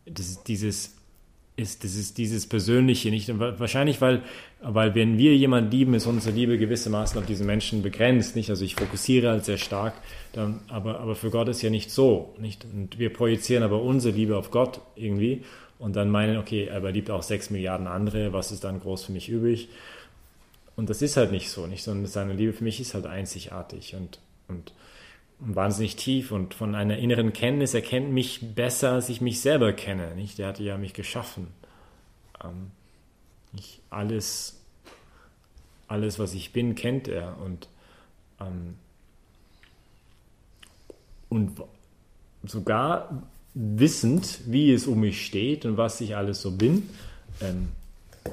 dass 0.05 0.43
dieses 0.43 0.95
ist, 1.55 1.83
das 1.83 1.95
ist 1.95 2.17
dieses 2.17 2.47
Persönliche 2.47 3.09
nicht. 3.09 3.29
wahrscheinlich, 3.37 4.01
weil, 4.01 4.23
weil 4.61 4.95
wenn 4.95 5.17
wir 5.17 5.35
jemanden 5.35 5.71
lieben, 5.71 5.93
ist 5.93 6.07
unsere 6.07 6.35
Liebe 6.35 6.57
gewissermaßen 6.57 7.19
auf 7.19 7.27
diesen 7.27 7.45
Menschen 7.45 7.83
begrenzt, 7.83 8.35
nicht? 8.35 8.49
Also 8.49 8.65
ich 8.65 8.75
fokussiere 8.75 9.29
halt 9.29 9.45
sehr 9.45 9.57
stark, 9.57 9.93
dann, 10.33 10.61
aber, 10.67 10.99
aber 10.99 11.15
für 11.15 11.29
Gott 11.29 11.47
ist 11.49 11.61
ja 11.61 11.69
nicht 11.69 11.91
so, 11.91 12.33
nicht? 12.39 12.65
Und 12.65 12.97
wir 12.97 13.13
projizieren 13.13 13.63
aber 13.63 13.81
unsere 13.81 14.15
Liebe 14.15 14.35
auf 14.35 14.49
Gott 14.49 14.81
irgendwie 14.95 15.43
und 15.77 15.95
dann 15.95 16.09
meinen, 16.09 16.37
okay, 16.37 16.71
aber 16.71 16.87
er 16.87 16.93
liebt 16.93 17.11
auch 17.11 17.23
sechs 17.23 17.49
Milliarden 17.51 17.87
andere, 17.87 18.33
was 18.33 18.51
ist 18.51 18.63
dann 18.63 18.79
groß 18.79 19.05
für 19.05 19.11
mich 19.11 19.29
übrig? 19.29 19.69
Und 20.75 20.89
das 20.89 21.03
ist 21.03 21.17
halt 21.17 21.31
nicht 21.31 21.51
so, 21.51 21.67
nicht? 21.67 21.83
Sondern 21.83 22.07
seine 22.07 22.33
Liebe 22.33 22.53
für 22.53 22.63
mich 22.63 22.79
ist 22.79 22.95
halt 22.95 23.05
einzigartig 23.05 23.95
und, 23.95 24.19
und 24.47 24.73
wahnsinnig 25.39 25.95
tief 25.95 26.31
und 26.31 26.53
von 26.53 26.75
einer 26.75 26.97
inneren 26.97 27.33
Kenntnis 27.33 27.73
erkennt 27.73 28.11
mich 28.11 28.55
besser, 28.55 28.93
als 28.93 29.09
ich 29.09 29.21
mich 29.21 29.41
selber 29.41 29.73
kenne. 29.73 30.15
Nicht? 30.15 30.37
Der 30.37 30.47
hatte 30.47 30.63
ja 30.63 30.77
mich 30.77 30.93
geschaffen. 30.93 31.47
Ähm, 32.43 32.71
ich, 33.55 33.81
alles, 33.89 34.61
alles, 35.87 36.19
was 36.19 36.33
ich 36.33 36.53
bin, 36.53 36.75
kennt 36.75 37.07
er 37.07 37.37
und, 37.39 37.67
ähm, 38.39 38.75
und 41.29 41.51
sogar 42.43 43.23
wissend, 43.53 44.41
wie 44.45 44.71
es 44.71 44.87
um 44.87 44.99
mich 44.99 45.25
steht 45.25 45.65
und 45.65 45.77
was 45.77 46.01
ich 46.01 46.15
alles 46.15 46.41
so 46.41 46.51
bin, 46.51 46.89
ähm, 47.41 47.69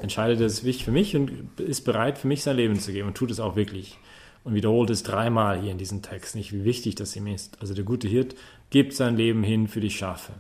entscheidet 0.03 0.41
er 0.41 0.49
sich 0.49 0.85
für 0.85 0.93
mich 0.93 1.17
und 1.17 1.61
ist 1.61 1.83
bereit, 1.83 2.19
für 2.19 2.29
mich 2.29 2.43
sein 2.43 2.57
Leben 2.57 2.79
zu 2.79 2.93
geben 2.93 3.09
und 3.09 3.17
tut 3.17 3.31
es 3.31 3.41
auch 3.41 3.57
wirklich 3.57 3.99
und 4.45 4.55
wiederholt 4.55 4.91
es 4.91 5.03
dreimal 5.03 5.61
hier 5.61 5.71
in 5.71 5.79
diesem 5.79 6.03
Text, 6.03 6.35
nicht 6.35 6.53
wie 6.53 6.65
wichtig 6.65 6.95
das 6.95 7.17
ihm 7.17 7.27
ist. 7.27 7.61
Also 7.61 7.75
der 7.75 7.85
gute 7.85 8.09
Hirt 8.09 8.35
gibt 8.71 8.95
sein 8.95 9.17
Leben 9.17 9.43
hin 9.43 9.69
für 9.69 9.81
die 9.81 9.91
Schafe. 9.91 10.33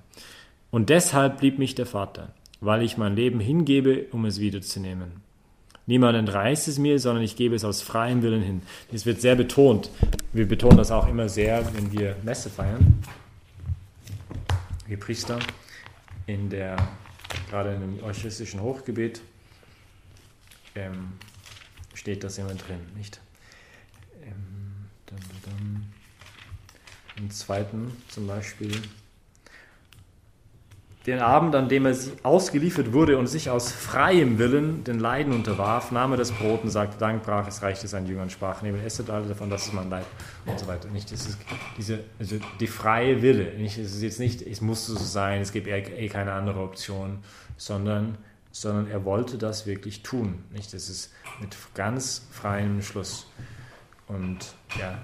Und 0.71 0.89
deshalb 0.89 1.39
blieb 1.39 1.59
mich 1.59 1.75
der 1.75 1.87
Vater, 1.87 2.33
weil 2.61 2.83
ich 2.83 2.97
mein 2.97 3.17
Leben 3.17 3.41
hingebe, 3.41 4.07
um 4.13 4.25
es 4.25 4.41
wiederzunehmen. 4.41 5.21
Niemand 5.87 6.17
entreißt 6.17 6.69
es 6.69 6.79
mir, 6.79 6.99
sondern 7.01 7.25
ich 7.25 7.35
gebe 7.35 7.57
es 7.57 7.65
aus 7.65 7.83
freiem 7.83 8.23
Willen 8.23 8.43
hin. 8.43 8.63
Das 8.93 9.07
wird 9.07 9.21
sehr 9.21 9.35
betont. 9.35 9.91
Wir 10.33 10.47
betonen 10.47 10.77
das 10.77 10.93
auch 10.93 11.09
immer 11.09 11.29
sehr, 11.29 11.67
wenn 11.75 11.91
wir 11.91 12.17
Messe 12.23 12.49
feiern. 12.49 13.03
Wir 14.87 15.01
Priester 15.01 15.39
in 16.27 16.49
der, 16.49 16.77
gerade 17.49 17.75
in 17.75 17.81
dem 17.81 18.05
eucharistischen 18.05 18.61
Hochgebet, 18.61 19.21
ähm, 20.77 21.15
steht 21.95 22.23
das 22.23 22.39
immer 22.39 22.55
drin, 22.55 22.81
nicht? 22.97 23.21
Im 27.17 27.31
zweiten 27.31 27.93
zum 28.09 28.27
Beispiel. 28.27 28.73
Den 31.07 31.19
Abend, 31.21 31.55
an 31.55 31.71
dem 31.71 31.87
er 31.87 31.97
ausgeliefert 32.23 32.93
wurde 32.93 33.17
und 33.17 33.27
sich 33.27 33.49
aus 33.49 33.73
freiem 33.73 34.39
Willen 34.39 34.85
den 34.85 34.99
Leiden 34.99 35.33
unterwarf, 35.33 35.93
nahm 35.93 36.13
er 36.13 36.19
das 36.19 36.31
Brot 36.31 36.63
und 36.63 36.71
sagte, 36.71 36.99
Dank 36.99 37.23
brach 37.23 37.49
es, 37.49 37.63
reichte 37.63 37.89
seinen 37.89 38.07
Jüngern, 38.07 38.29
sprach, 38.29 38.61
nehmt, 38.61 38.85
esset 38.85 39.09
alle 39.09 39.27
davon, 39.27 39.49
das 39.49 39.67
ist 39.67 39.73
mein 39.73 39.89
Leib 39.89 40.05
und 40.45 40.59
so 40.59 40.67
weiter. 40.67 40.89
Nicht, 40.89 41.11
das 41.11 41.27
ist 41.27 41.39
diese, 41.79 42.01
also 42.19 42.37
die 42.61 42.67
freie 42.67 43.23
Wille. 43.23 43.55
Nicht, 43.57 43.79
es 43.79 43.95
ist 43.95 44.03
jetzt 44.03 44.21
nicht, 44.21 44.43
es 44.43 44.61
musste 44.61 44.93
so 44.93 45.05
sein, 45.05 45.41
es 45.41 45.53
gibt 45.53 45.69
eh, 45.69 45.81
eh 45.81 46.09
keine 46.09 46.33
andere 46.33 46.61
Option, 46.61 47.21
sondern, 47.57 48.19
sondern 48.53 48.87
er 48.87 49.07
wollte 49.07 49.39
das 49.39 49.67
wirklich 49.67 50.03
tun. 50.03 50.45
Nicht, 50.53 50.75
das 50.75 50.91
ist 50.91 51.13
mit 51.41 51.57
ganz 51.75 52.27
freiem 52.31 52.83
Schluss. 52.83 53.27
Und 54.11 54.55
ja, 54.77 54.99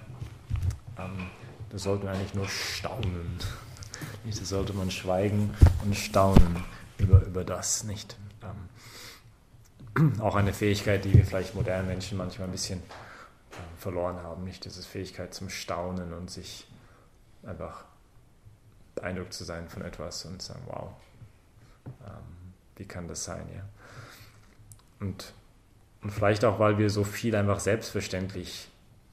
ähm, 0.98 1.30
da 1.70 1.78
sollte 1.78 2.06
man 2.06 2.16
eigentlich 2.16 2.34
nur 2.34 2.48
staunen. 2.48 3.38
Nicht, 4.24 4.44
sollte 4.44 4.72
man 4.72 4.90
schweigen 4.90 5.54
und 5.84 5.94
staunen 5.96 6.64
über, 6.98 7.22
über 7.24 7.44
das, 7.44 7.84
nicht? 7.84 8.16
Ähm, 9.94 10.20
auch 10.20 10.34
eine 10.34 10.52
Fähigkeit, 10.52 11.04
die 11.04 11.14
wir 11.14 11.24
vielleicht 11.24 11.54
modernen 11.54 11.86
Menschen 11.86 12.18
manchmal 12.18 12.48
ein 12.48 12.52
bisschen 12.52 12.80
äh, 12.80 13.78
verloren 13.78 14.16
haben, 14.16 14.42
nicht? 14.42 14.66
Das 14.66 14.76
ist 14.76 14.86
Fähigkeit 14.86 15.32
zum 15.32 15.50
Staunen 15.50 16.12
und 16.12 16.28
sich 16.28 16.66
einfach 17.44 17.84
beeindruckt 18.96 19.34
zu 19.34 19.44
sein 19.44 19.68
von 19.68 19.82
etwas 19.82 20.24
und 20.24 20.42
sagen, 20.42 20.62
wow, 20.66 20.88
ähm, 22.04 22.52
wie 22.74 22.86
kann 22.86 23.06
das 23.06 23.22
sein, 23.22 23.46
ja? 23.54 23.62
Und, 24.98 25.32
und 26.02 26.10
vielleicht 26.10 26.44
auch, 26.44 26.58
weil 26.58 26.76
wir 26.78 26.90
so 26.90 27.04
viel 27.04 27.36
einfach 27.36 27.60
selbstverständlich 27.60 28.68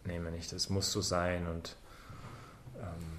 nehmen, 0.08 0.34
nicht? 0.34 0.52
Das 0.52 0.70
muss 0.70 0.92
so 0.92 1.02
sein 1.02 1.48
und 1.48 1.76
ähm, 2.78 3.14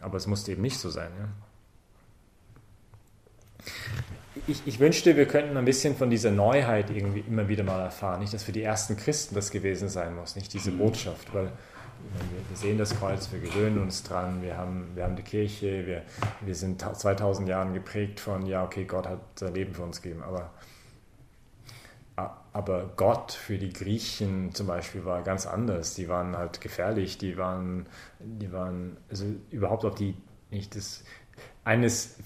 aber 0.00 0.16
es 0.16 0.26
musste 0.26 0.52
eben 0.52 0.62
nicht 0.62 0.78
so 0.78 0.90
sein. 0.90 1.10
Ja? 1.18 1.28
Ich, 4.46 4.62
ich, 4.66 4.78
wünschte, 4.78 5.16
wir 5.16 5.26
könnten 5.26 5.56
ein 5.56 5.64
bisschen 5.64 5.96
von 5.96 6.10
dieser 6.10 6.30
Neuheit 6.30 6.90
irgendwie 6.90 7.20
immer 7.20 7.48
wieder 7.48 7.64
mal 7.64 7.80
erfahren. 7.80 8.20
Nicht, 8.20 8.32
dass 8.32 8.44
für 8.44 8.52
die 8.52 8.62
ersten 8.62 8.96
Christen 8.96 9.34
das 9.34 9.50
gewesen 9.50 9.88
sein 9.88 10.14
muss, 10.14 10.36
nicht 10.36 10.52
diese 10.54 10.70
mhm. 10.70 10.78
Botschaft, 10.78 11.34
weil 11.34 11.46
wir, 11.46 12.56
sehen 12.56 12.78
das 12.78 12.96
Kreuz, 12.96 13.30
wir 13.32 13.40
gewöhnen 13.40 13.78
uns 13.78 14.04
dran, 14.04 14.40
wir 14.40 14.56
haben, 14.56 14.92
wir 14.94 15.02
haben 15.02 15.16
die 15.16 15.22
Kirche, 15.22 15.84
wir, 15.86 16.02
wir 16.40 16.54
sind 16.54 16.80
2000 16.80 17.48
Jahren 17.48 17.74
geprägt 17.74 18.20
von, 18.20 18.46
ja, 18.46 18.64
okay, 18.64 18.84
Gott 18.84 19.06
hat 19.06 19.20
sein 19.34 19.52
Leben 19.54 19.74
für 19.74 19.82
uns 19.82 20.00
gegeben, 20.00 20.22
aber 20.22 20.52
aber 22.52 22.90
Gott 22.96 23.32
für 23.32 23.58
die 23.58 23.72
Griechen 23.72 24.54
zum 24.54 24.66
Beispiel 24.66 25.04
war 25.04 25.22
ganz 25.22 25.46
anders. 25.46 25.94
Die 25.94 26.08
waren 26.08 26.36
halt 26.36 26.60
gefährlich, 26.60 27.18
die 27.18 27.36
waren, 27.36 27.86
die 28.18 28.52
waren, 28.52 28.96
also 29.08 29.24
überhaupt 29.50 29.84
auf 29.84 29.94
die, 29.94 30.16
nicht 30.50 30.74
das, 30.74 31.04
eines, 31.64 32.16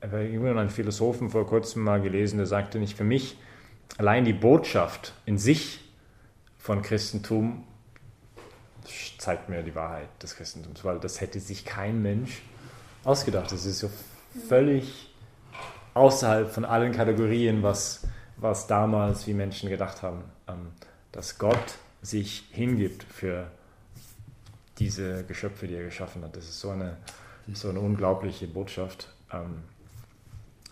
einen 0.00 0.70
Philosophen 0.70 1.30
vor 1.30 1.46
kurzem 1.46 1.84
mal 1.84 2.00
gelesen, 2.00 2.38
der 2.38 2.46
sagte 2.46 2.78
nicht, 2.78 2.96
für 2.96 3.04
mich 3.04 3.38
allein 3.98 4.24
die 4.24 4.32
Botschaft 4.32 5.12
in 5.26 5.38
sich 5.38 5.80
von 6.58 6.82
Christentum 6.82 7.64
zeigt 9.18 9.48
mir 9.48 9.62
die 9.62 9.74
Wahrheit 9.74 10.08
des 10.22 10.36
Christentums, 10.36 10.84
weil 10.84 10.98
das 10.98 11.20
hätte 11.20 11.40
sich 11.40 11.64
kein 11.64 12.02
Mensch 12.02 12.42
ausgedacht. 13.04 13.52
Das 13.52 13.64
ist 13.64 13.78
so 13.78 13.90
völlig 14.48 15.14
außerhalb 15.94 16.50
von 16.50 16.64
allen 16.64 16.92
Kategorien, 16.92 17.62
was 17.62 18.02
was 18.40 18.66
damals 18.66 19.26
wie 19.26 19.34
Menschen 19.34 19.68
gedacht 19.68 20.02
haben, 20.02 20.24
ähm, 20.46 20.68
dass 21.12 21.38
Gott 21.38 21.78
sich 22.02 22.44
hingibt 22.50 23.02
für 23.02 23.50
diese 24.78 25.24
Geschöpfe, 25.24 25.66
die 25.66 25.74
er 25.74 25.84
geschaffen 25.84 26.22
hat. 26.22 26.36
Das 26.36 26.44
ist 26.44 26.60
so 26.60 26.70
eine, 26.70 26.96
so 27.52 27.68
eine 27.68 27.80
unglaubliche 27.80 28.46
Botschaft. 28.46 29.08
Ähm, 29.32 29.62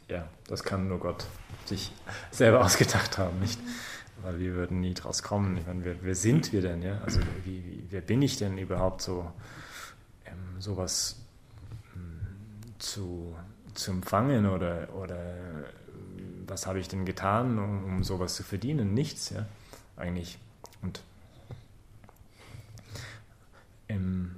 ja, 0.08 0.28
das 0.46 0.62
kann 0.62 0.86
nur 0.88 1.00
Gott 1.00 1.26
sich 1.64 1.92
selber 2.30 2.60
ausgedacht 2.64 3.18
haben, 3.18 3.40
nicht? 3.40 3.58
Weil 4.22 4.38
wir 4.38 4.54
würden 4.54 4.80
nie 4.80 4.94
draus 4.94 5.22
kommen. 5.22 5.56
Ich 5.58 5.66
meine, 5.66 5.84
wer, 5.84 5.96
wer 6.02 6.14
sind 6.14 6.52
wir 6.52 6.62
denn? 6.62 6.82
Ja? 6.82 7.00
Also 7.04 7.20
wie, 7.44 7.64
wie, 7.64 7.86
wer 7.90 8.00
bin 8.00 8.22
ich 8.22 8.38
denn 8.38 8.56
überhaupt 8.56 9.02
so, 9.02 9.30
ähm, 10.24 10.60
sowas 10.60 11.16
ähm, 11.94 12.20
zu, 12.78 13.36
zu 13.74 13.90
empfangen 13.90 14.46
oder, 14.46 14.88
oder 14.94 15.34
was 16.48 16.66
habe 16.66 16.78
ich 16.78 16.88
denn 16.88 17.04
getan, 17.04 17.58
um, 17.58 17.84
um 17.84 18.04
sowas 18.04 18.34
zu 18.34 18.42
verdienen? 18.42 18.94
Nichts, 18.94 19.30
ja, 19.30 19.46
eigentlich. 19.96 20.38
Und 20.82 21.02
ähm, 23.88 24.36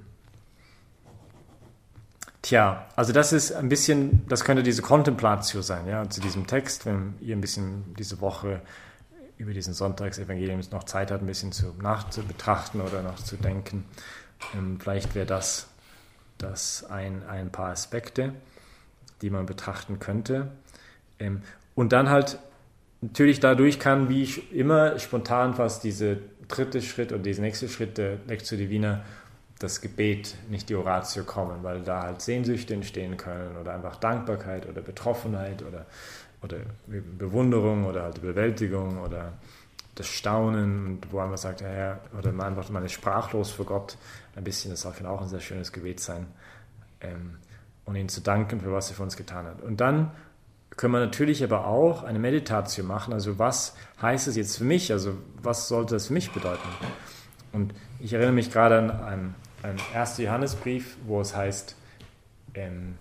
Tja, 2.49 2.87
also 2.95 3.13
das 3.13 3.31
ist 3.31 3.51
ein 3.51 3.69
bisschen, 3.69 4.25
das 4.27 4.43
könnte 4.43 4.63
diese 4.63 4.81
Contemplatio 4.81 5.61
sein, 5.61 5.85
ja, 5.87 6.09
zu 6.09 6.19
diesem 6.19 6.47
Text, 6.47 6.85
wenn 6.87 7.13
ihr 7.19 7.35
ein 7.35 7.41
bisschen 7.41 7.93
diese 7.95 8.21
Woche 8.21 8.61
über 9.37 9.53
diesen 9.53 9.75
Sonntagsevangelium 9.75 10.61
noch 10.71 10.85
Zeit 10.85 11.11
habt, 11.11 11.21
ein 11.21 11.27
bisschen 11.27 11.51
zu, 11.51 11.75
nachzubetrachten 11.81 12.81
oder 12.81 13.03
noch 13.03 13.17
zu 13.17 13.35
denken. 13.35 13.85
Ähm, 14.55 14.79
vielleicht 14.79 15.15
wäre 15.15 15.25
das, 15.25 15.67
das 16.37 16.85
ein, 16.85 17.21
ein 17.27 17.51
paar 17.51 17.69
Aspekte, 17.69 18.33
die 19.21 19.29
man 19.29 19.45
betrachten 19.45 19.99
könnte. 19.99 20.49
Ähm, 21.19 21.43
und 21.79 21.93
dann 21.93 22.09
halt 22.09 22.39
natürlich 22.99 23.39
dadurch 23.39 23.79
kann, 23.79 24.09
wie 24.09 24.23
ich 24.23 24.53
immer 24.53 24.99
spontan 24.99 25.53
fast 25.53 25.85
diese 25.85 26.17
dritte 26.49 26.81
Schritt 26.81 27.13
oder 27.13 27.21
dieser 27.21 27.41
nächste 27.41 27.69
Schritt 27.69 27.97
der 27.97 28.17
Lectio 28.27 28.57
Divina, 28.57 29.05
das 29.59 29.79
Gebet, 29.79 30.35
nicht 30.49 30.67
die 30.67 30.75
Oratio 30.75 31.23
kommen, 31.23 31.63
weil 31.63 31.81
da 31.81 32.03
halt 32.03 32.21
Sehnsüchte 32.21 32.73
entstehen 32.73 33.15
können 33.15 33.55
oder 33.55 33.73
einfach 33.73 33.95
Dankbarkeit 33.95 34.67
oder 34.67 34.81
Betroffenheit 34.81 35.63
oder 35.63 35.85
oder 36.41 36.57
Bewunderung 37.17 37.85
oder 37.85 38.03
halt 38.03 38.21
Bewältigung 38.21 38.97
oder 39.01 39.33
das 39.95 40.07
Staunen, 40.07 40.99
wo 41.11 41.17
man 41.17 41.37
sagt, 41.37 41.61
ja, 41.61 41.99
oder 42.17 42.33
man 42.33 42.47
einfach 42.47 42.69
mal 42.69 42.87
sprachlos 42.89 43.51
vor 43.51 43.65
Gott 43.65 43.97
ein 44.35 44.43
bisschen, 44.43 44.71
das 44.71 44.83
kann 44.83 45.05
auch 45.05 45.21
ein 45.21 45.29
sehr 45.29 45.39
schönes 45.39 45.71
Gebet 45.71 46.01
sein, 46.01 46.27
ähm, 46.99 47.35
und 47.85 47.95
ihm 47.95 48.09
zu 48.09 48.19
danken 48.19 48.59
für 48.59 48.73
was 48.73 48.89
er 48.89 48.97
für 48.97 49.03
uns 49.03 49.15
getan 49.15 49.45
hat. 49.45 49.61
Und 49.61 49.79
dann 49.79 50.11
können 50.77 50.93
wir 50.93 50.99
natürlich 50.99 51.43
aber 51.43 51.65
auch 51.65 52.03
eine 52.03 52.19
Meditation 52.19 52.87
machen, 52.87 53.13
also 53.13 53.37
was 53.37 53.75
heißt 54.01 54.27
es 54.27 54.35
jetzt 54.35 54.57
für 54.57 54.63
mich, 54.63 54.91
also 54.91 55.17
was 55.41 55.67
sollte 55.67 55.95
es 55.95 56.07
für 56.07 56.13
mich 56.13 56.31
bedeuten? 56.31 56.67
Und 57.51 57.73
ich 57.99 58.13
erinnere 58.13 58.33
mich 58.33 58.51
gerade 58.51 58.77
an 58.77 58.91
einen, 58.91 59.35
einen 59.63 59.79
1. 59.93 60.19
Johannesbrief, 60.19 60.97
wo 61.05 61.19
es 61.19 61.35
heißt, 61.35 61.75
ähm, 62.53 62.95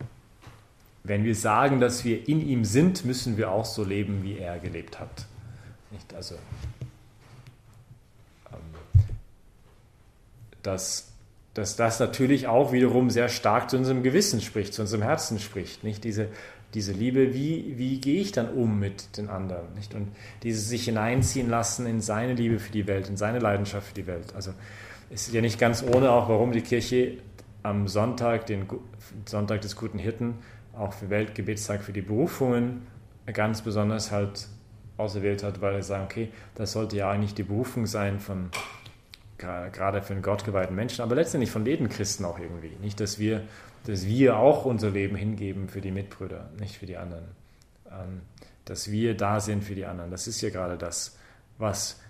wenn 1.05 1.25
wir 1.25 1.35
sagen, 1.35 1.81
dass 1.81 2.05
wir 2.05 2.29
in 2.29 2.47
ihm 2.47 2.65
sind, 2.65 3.05
müssen 3.05 3.37
wir 3.37 3.51
auch 3.51 3.65
so 3.65 3.85
leben, 3.85 4.23
wie 4.23 4.39
er 4.39 4.59
gelebt 4.59 4.99
hat. 4.99 5.27
Nicht? 5.91 6.13
Also, 6.15 6.35
ähm, 8.53 8.59
dass, 10.63 11.13
dass 11.55 11.77
das 11.77 12.01
natürlich 12.01 12.47
auch 12.47 12.73
wiederum 12.73 13.11
sehr 13.11 13.29
stark 13.29 13.71
zu 13.71 13.77
unserem 13.77 14.03
Gewissen 14.03 14.41
spricht, 14.41 14.75
zu 14.75 14.83
unserem 14.83 15.03
Herzen 15.03 15.39
spricht. 15.39 15.83
Nicht? 15.83 16.05
Diese, 16.05 16.29
diese 16.75 16.93
Liebe, 16.93 17.35
wie, 17.35 17.75
wie 17.79 18.01
gehe 18.01 18.21
ich 18.21 18.33
dann 18.33 18.51
um 18.51 18.79
mit 18.79 19.17
den 19.17 19.29
anderen? 19.29 19.73
Nicht? 19.75 19.95
Und 19.95 20.09
dieses 20.43 20.69
sich 20.69 20.85
hineinziehen 20.85 21.49
lassen 21.49 21.87
in 21.87 22.01
seine 22.01 22.35
Liebe 22.35 22.59
für 22.59 22.73
die 22.73 22.87
Welt, 22.87 23.09
in 23.09 23.17
seine 23.17 23.39
Leidenschaft 23.39 23.89
für 23.89 23.95
die 23.95 24.07
Welt. 24.07 24.35
Also 24.35 24.53
es 25.11 25.29
ist 25.29 25.35
ja 25.35 25.41
nicht 25.41 25.59
ganz 25.59 25.83
ohne 25.83 26.11
auch, 26.11 26.29
warum 26.29 26.53
die 26.53 26.61
Kirche 26.61 27.19
am 27.63 27.89
Sonntag, 27.89 28.47
den 28.47 28.67
Sonntag 29.25 29.63
des 29.63 29.77
guten 29.77 29.99
Hirten, 29.99 30.35
auch 30.77 30.93
für 30.93 31.11
Weltgebetstag 31.11 31.83
für 31.83 31.93
die 31.93 32.03
Berufungen 32.03 32.87
ganz 33.33 33.63
besonders 33.63 34.11
halt 34.11 34.49
auserwählt 34.97 35.43
hat, 35.43 35.61
weil 35.61 35.75
er 35.75 35.83
sagt, 35.83 36.13
okay, 36.13 36.29
das 36.55 36.73
sollte 36.73 36.97
ja 36.97 37.11
eigentlich 37.11 37.35
die 37.35 37.43
Berufung 37.43 37.87
sein 37.87 38.21
von 38.21 38.51
gerade 39.39 40.03
für 40.03 40.13
einen 40.13 40.23
gottgeweihten 40.23 40.75
Menschen, 40.75 41.03
aber 41.03 41.15
letztendlich 41.15 41.51
von 41.51 41.65
jedem 41.65 41.89
Christen 41.89 42.25
auch 42.25 42.39
irgendwie. 42.39 42.77
Nicht, 42.81 43.01
dass 43.01 43.19
wir, 43.19 43.43
dass 43.85 44.07
wir 44.07 44.37
auch 44.37 44.65
unser 44.65 44.91
Leben 44.91 45.17
hingeben 45.17 45.69
für 45.69 45.81
die 45.81 45.93
Mitbrüder, 45.93 46.51
nicht 46.59 46.77
für 46.77 46.87
die 46.87 46.97
anderen. 46.97 47.25
Ähm, 47.91 48.23
dass 48.65 48.91
wir 48.91 49.17
da 49.17 49.41
sind 49.41 49.65
für 49.65 49.75
die 49.75 49.87
anderen. 49.87 50.11
Das 50.11 50.27
ist 50.27 50.41
ja 50.43 50.51
gerade 50.51 50.77
das, 50.77 51.17
was 51.57 52.01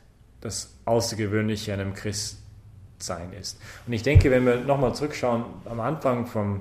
das 0.40 0.74
Außergewöhnliche 0.86 1.72
an 1.72 1.80
einem 1.80 1.94
Christsein 1.94 3.32
ist. 3.32 3.60
Und 3.86 3.92
ich 3.92 4.02
denke, 4.02 4.30
wenn 4.30 4.44
wir 4.44 4.56
nochmal 4.56 4.94
zurückschauen, 4.94 5.44
am 5.66 5.80
Anfang 5.80 6.26
vom 6.26 6.60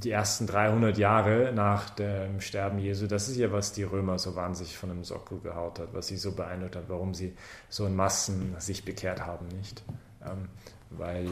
die 0.00 0.10
ersten 0.10 0.46
300 0.46 0.98
Jahre 0.98 1.52
nach 1.54 1.90
dem 1.90 2.40
Sterben 2.40 2.78
Jesu, 2.78 3.06
das 3.06 3.28
ist 3.28 3.36
ja, 3.36 3.52
was 3.52 3.72
die 3.72 3.82
Römer 3.82 4.18
so 4.18 4.34
wahnsinnig 4.34 4.76
von 4.76 4.88
dem 4.88 5.04
Sockel 5.04 5.40
gehaut 5.40 5.78
hat, 5.78 5.92
was 5.92 6.08
sie 6.08 6.16
so 6.16 6.32
beeindruckt 6.32 6.76
hat, 6.76 6.84
warum 6.88 7.14
sie 7.14 7.34
so 7.68 7.86
in 7.86 7.94
Massen 7.94 8.54
sich 8.58 8.84
bekehrt 8.84 9.24
haben, 9.26 9.46
nicht? 9.48 9.82
Ähm, 10.24 10.48
weil 10.90 11.28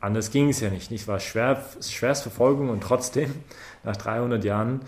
anders 0.00 0.30
ging 0.30 0.48
es 0.48 0.60
ja 0.60 0.70
nicht, 0.70 0.90
nicht? 0.90 1.08
War 1.08 1.20
schwer, 1.20 1.62
schwerst 1.80 2.22
Verfolgung 2.22 2.70
und 2.70 2.82
trotzdem 2.82 3.34
nach 3.84 3.96
300 3.96 4.44
Jahren 4.44 4.80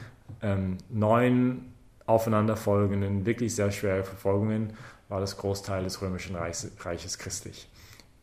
ähm, 0.42 0.78
neun 0.88 1.72
aufeinanderfolgenden, 2.06 3.26
wirklich 3.26 3.54
sehr 3.54 3.70
schwere 3.70 4.04
Verfolgungen 4.04 4.72
war 5.08 5.20
das 5.20 5.36
Großteil 5.36 5.84
des 5.84 6.00
römischen 6.02 6.36
Reiches, 6.36 6.72
Reiches 6.80 7.18
christlich. 7.18 7.68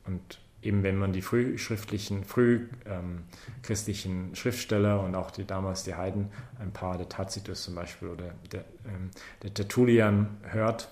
Und 0.06 0.40
eben 0.66 0.84
wenn 0.84 0.98
man 0.98 1.14
die 1.14 1.22
frühschriftlichen, 1.22 2.24
frühchristlichen 2.24 4.30
ähm, 4.30 4.36
Schriftsteller 4.36 5.02
und 5.02 5.16
auch 5.16 5.32
die, 5.32 5.46
damals 5.46 5.84
die 5.84 5.96
Heiden, 5.96 6.32
ein 6.60 6.72
paar, 6.72 6.98
der 6.98 7.08
Tacitus 7.08 7.64
zum 7.64 7.76
Beispiel 7.76 8.10
oder 8.10 8.34
der, 8.52 8.66
ähm, 8.88 9.12
der 9.44 9.54
Tertullian 9.54 10.38
hört, 10.44 10.90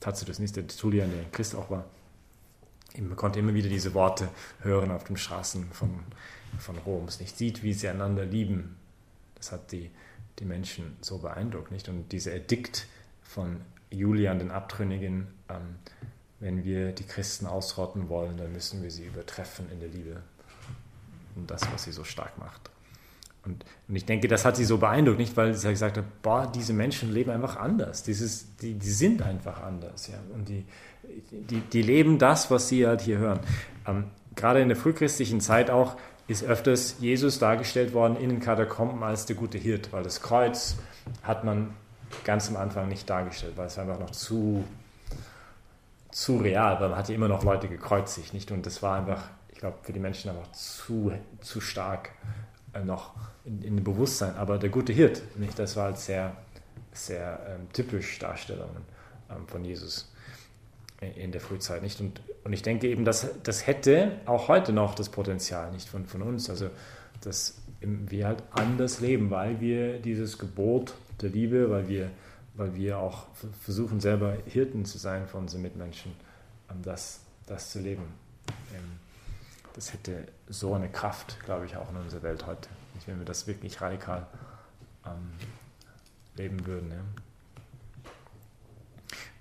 Tacitus 0.00 0.38
nicht, 0.38 0.56
der 0.56 0.66
Tertullian, 0.66 1.10
der 1.10 1.24
Christ 1.32 1.54
auch 1.54 1.70
war, 1.70 1.84
man 2.98 3.16
konnte 3.16 3.38
immer 3.38 3.54
wieder 3.54 3.68
diese 3.68 3.94
Worte 3.94 4.28
hören 4.62 4.90
auf 4.90 5.04
den 5.04 5.16
Straßen 5.16 5.70
von, 5.72 6.00
von 6.58 6.76
Roms, 6.78 7.20
nicht 7.20 7.36
sieht, 7.36 7.62
wie 7.62 7.72
sie 7.72 7.88
einander 7.88 8.24
lieben. 8.24 8.76
Das 9.36 9.52
hat 9.52 9.72
die, 9.72 9.90
die 10.38 10.44
Menschen 10.44 10.96
so 11.00 11.18
beeindruckt, 11.18 11.70
nicht? 11.70 11.88
Und 11.88 12.10
dieser 12.10 12.34
Edikt 12.34 12.86
von 13.22 13.60
Julian, 13.90 14.38
den 14.38 14.50
Abtrünnigen, 14.50 15.28
ähm, 15.48 15.76
wenn 16.40 16.64
wir 16.64 16.92
die 16.92 17.04
Christen 17.04 17.46
ausrotten 17.46 18.08
wollen, 18.08 18.36
dann 18.38 18.52
müssen 18.52 18.82
wir 18.82 18.90
sie 18.90 19.04
übertreffen 19.04 19.70
in 19.70 19.80
der 19.80 19.90
Liebe. 19.90 20.22
Und 21.36 21.50
das, 21.50 21.62
was 21.72 21.84
sie 21.84 21.92
so 21.92 22.02
stark 22.02 22.38
macht. 22.38 22.70
Und, 23.44 23.64
und 23.88 23.96
ich 23.96 24.04
denke, 24.04 24.28
das 24.28 24.44
hat 24.44 24.56
sie 24.56 24.64
so 24.64 24.78
beeindruckt, 24.78 25.18
nicht 25.18 25.36
weil 25.36 25.54
sie 25.54 25.68
gesagt 25.70 25.96
hat, 25.96 26.22
boah, 26.22 26.50
diese 26.52 26.72
Menschen 26.72 27.12
leben 27.12 27.30
einfach 27.30 27.56
anders. 27.56 28.02
Dieses, 28.02 28.56
die, 28.56 28.74
die 28.74 28.90
sind 28.90 29.22
einfach 29.22 29.62
anders. 29.62 30.08
Ja? 30.08 30.18
Und 30.34 30.48
die, 30.48 30.64
die, 31.30 31.60
die 31.60 31.82
leben 31.82 32.18
das, 32.18 32.50
was 32.50 32.68
sie 32.68 32.86
halt 32.86 33.00
hier 33.02 33.18
hören. 33.18 33.40
Ähm, 33.86 34.04
gerade 34.34 34.60
in 34.60 34.68
der 34.68 34.76
frühchristlichen 34.76 35.40
Zeit 35.40 35.70
auch 35.70 35.96
ist 36.26 36.44
öfters 36.44 36.96
Jesus 37.00 37.38
dargestellt 37.38 37.92
worden 37.92 38.16
in 38.16 38.28
den 38.28 38.40
Katakomben 38.40 39.02
als 39.02 39.26
der 39.26 39.36
gute 39.36 39.58
Hirt, 39.58 39.92
weil 39.92 40.02
das 40.02 40.22
Kreuz 40.22 40.76
hat 41.22 41.44
man 41.44 41.74
ganz 42.24 42.48
am 42.48 42.56
Anfang 42.56 42.88
nicht 42.88 43.08
dargestellt, 43.08 43.54
weil 43.56 43.66
es 43.66 43.78
einfach 43.78 43.98
noch 43.98 44.10
zu 44.10 44.64
zu 46.12 46.38
real, 46.38 46.80
weil 46.80 46.88
man 46.88 46.98
hat 46.98 47.08
ja 47.08 47.14
immer 47.14 47.28
noch 47.28 47.44
Leute 47.44 47.68
gekreuzigt, 47.68 48.34
nicht? 48.34 48.50
Und 48.50 48.66
das 48.66 48.82
war 48.82 48.98
einfach, 48.98 49.22
ich 49.52 49.58
glaube, 49.58 49.78
für 49.82 49.92
die 49.92 50.00
Menschen 50.00 50.30
einfach 50.30 50.50
zu, 50.52 51.12
zu 51.40 51.60
stark 51.60 52.10
äh, 52.72 52.84
noch 52.84 53.14
in, 53.44 53.62
in, 53.62 53.76
dem 53.76 53.84
Bewusstsein. 53.84 54.36
Aber 54.36 54.58
der 54.58 54.70
gute 54.70 54.92
Hirt, 54.92 55.22
nicht? 55.36 55.58
Das 55.58 55.76
war 55.76 55.84
halt 55.84 55.98
sehr, 55.98 56.36
sehr 56.92 57.40
ähm, 57.48 57.72
typisch 57.72 58.18
Darstellungen 58.18 58.82
ähm, 59.30 59.46
von 59.46 59.64
Jesus 59.64 60.12
in, 61.00 61.12
in, 61.12 61.32
der 61.32 61.40
Frühzeit, 61.40 61.82
nicht? 61.82 62.00
Und, 62.00 62.20
und 62.44 62.52
ich 62.52 62.62
denke 62.62 62.88
eben, 62.88 63.04
dass 63.04 63.28
das 63.42 63.66
hätte 63.66 64.20
auch 64.26 64.48
heute 64.48 64.72
noch 64.72 64.94
das 64.94 65.08
Potenzial, 65.08 65.70
nicht 65.72 65.88
von, 65.88 66.06
von 66.06 66.22
uns, 66.22 66.50
also 66.50 66.70
dass 67.22 67.60
wir 67.80 68.26
halt 68.26 68.42
anders 68.50 69.00
leben, 69.00 69.30
weil 69.30 69.60
wir 69.60 69.98
dieses 69.98 70.38
Gebot 70.38 70.94
der 71.20 71.30
Liebe, 71.30 71.70
weil 71.70 71.88
wir 71.88 72.10
weil 72.60 72.74
wir 72.74 72.98
auch 72.98 73.26
versuchen, 73.62 74.00
selber 74.00 74.36
Hirten 74.44 74.84
zu 74.84 74.98
sein 74.98 75.26
für 75.26 75.38
unsere 75.38 75.62
Mitmenschen, 75.62 76.12
das, 76.82 77.20
das 77.46 77.72
zu 77.72 77.80
leben. 77.80 78.02
Ähm, 78.74 78.84
das 79.74 79.94
hätte 79.94 80.28
so 80.46 80.74
eine 80.74 80.90
Kraft, 80.90 81.38
glaube 81.44 81.64
ich, 81.64 81.76
auch 81.76 81.88
in 81.90 81.96
unserer 81.96 82.22
Welt 82.22 82.46
heute, 82.46 82.68
wenn 83.06 83.18
wir 83.18 83.24
das 83.24 83.46
wirklich 83.46 83.80
radikal 83.80 84.26
ähm, 85.06 85.32
leben 86.36 86.66
würden. 86.66 86.92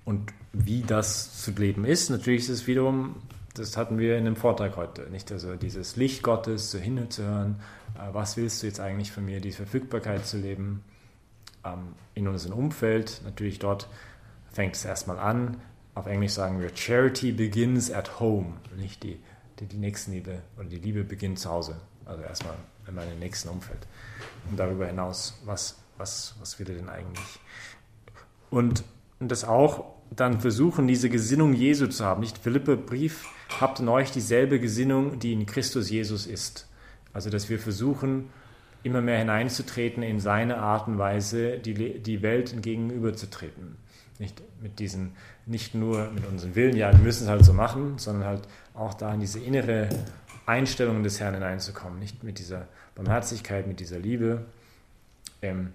Und 0.06 0.32
wie 0.54 0.82
das 0.82 1.42
zu 1.42 1.52
leben 1.52 1.84
ist, 1.84 2.10
natürlich 2.10 2.44
ist 2.44 2.50
es 2.50 2.68
wiederum, 2.68 3.22
das 3.54 3.76
hatten 3.76 3.98
wir 3.98 4.18
in 4.18 4.26
dem 4.26 4.38
Vortrag 4.38 4.78
heute, 4.78 5.10
nicht? 5.10 5.30
Also 5.32 5.58
dieses 5.58 5.98
Licht 5.98 6.24
Gottes, 6.24 6.72
so 6.72 6.78
hinzuhören, 6.78 7.60
äh, 7.96 8.14
was 8.14 8.38
willst 8.38 8.64
du 8.64 8.68
jetzt 8.68 8.80
eigentlich 8.80 9.12
von 9.12 9.26
mir, 9.26 9.42
die 9.42 9.52
Verfügbarkeit 9.52 10.26
zu 10.26 10.38
leben, 10.38 10.86
ähm, 11.66 11.96
in 12.14 12.28
unserem 12.28 12.58
Umfeld. 12.58 13.22
Natürlich 13.24 13.60
dort 13.60 13.88
fängt 14.52 14.76
es 14.76 14.86
erstmal 14.86 15.20
an. 15.20 15.58
Auf 15.96 16.08
Englisch 16.08 16.34
sagen 16.34 16.62
wir, 16.62 16.76
Charity 16.76 17.32
begins 17.32 17.92
at 17.92 18.20
home. 18.20 18.54
Nicht 18.78 19.04
die, 19.04 19.20
die, 19.60 19.66
die 19.66 19.78
Nächstenliebe 19.78 20.42
oder 20.58 20.68
die 20.68 20.80
Liebe 20.80 21.04
beginnt 21.04 21.40
zu 21.40 21.50
Hause. 21.50 21.76
Also 22.06 22.24
erstmal 22.24 22.56
in 22.88 22.96
meinem 22.96 23.20
nächsten 23.20 23.50
Umfeld. 23.50 23.88
Und 24.50 24.58
darüber 24.58 24.88
hinaus, 24.88 25.40
was, 25.46 25.78
was, 25.98 26.36
was 26.40 26.60
will 26.60 26.70
er 26.70 26.76
denn 26.76 26.90
eigentlich? 26.90 27.40
Und, 28.50 28.84
und 29.20 29.32
das 29.32 29.44
auch 29.44 29.86
dann 30.16 30.40
versuchen, 30.40 30.88
diese 30.88 31.10
Gesinnung 31.10 31.54
Jesu 31.54 31.88
zu 31.88 32.04
haben. 32.04 32.22
Nicht 32.22 32.38
Philippe 32.38 32.78
Brief, 32.78 33.28
habt 33.60 33.80
in 33.80 33.88
euch 33.88 34.12
dieselbe 34.12 34.60
Gesinnung, 34.60 35.20
die 35.20 35.34
in 35.34 35.46
Christus 35.46 35.90
Jesus 35.90 36.26
ist. 36.26 36.68
Also, 37.14 37.30
dass 37.30 37.50
wir 37.50 37.60
versuchen, 37.60 38.30
immer 38.84 39.02
mehr 39.02 39.20
hineinzutreten 39.20 40.04
in 40.04 40.20
seine 40.20 40.58
Art 40.58 40.88
und 40.88 40.98
Weise, 40.98 41.58
die, 41.58 42.00
die 42.00 42.22
Welt 42.22 42.54
entgegenüberzutreten. 42.54 43.76
Nicht 44.20 44.42
mit 44.62 44.80
diesen, 44.80 45.14
nicht 45.46 45.76
nur 45.76 46.12
mit 46.12 46.26
unserem 46.26 46.56
Willen, 46.56 46.76
ja, 46.76 46.92
wir 46.92 47.00
müssen 47.00 47.24
es 47.24 47.30
halt 47.30 47.46
so 47.46 47.54
machen, 47.54 47.98
sondern 47.98 48.26
halt 48.28 48.48
auch 48.74 48.94
da 48.94 49.14
in 49.14 49.20
diese 49.20 49.40
innere 49.40 49.90
Einstellung 50.46 51.04
des 51.04 51.20
Herrn 51.20 51.36
hineinzukommen, 51.36 52.00
nicht 52.00 52.24
mit 52.24 52.40
dieser 52.40 52.68
Barmherzigkeit, 52.96 53.68
mit 53.68 53.80
dieser 53.80 54.00
Liebe. 54.00 54.46
Ähm, 55.42 55.74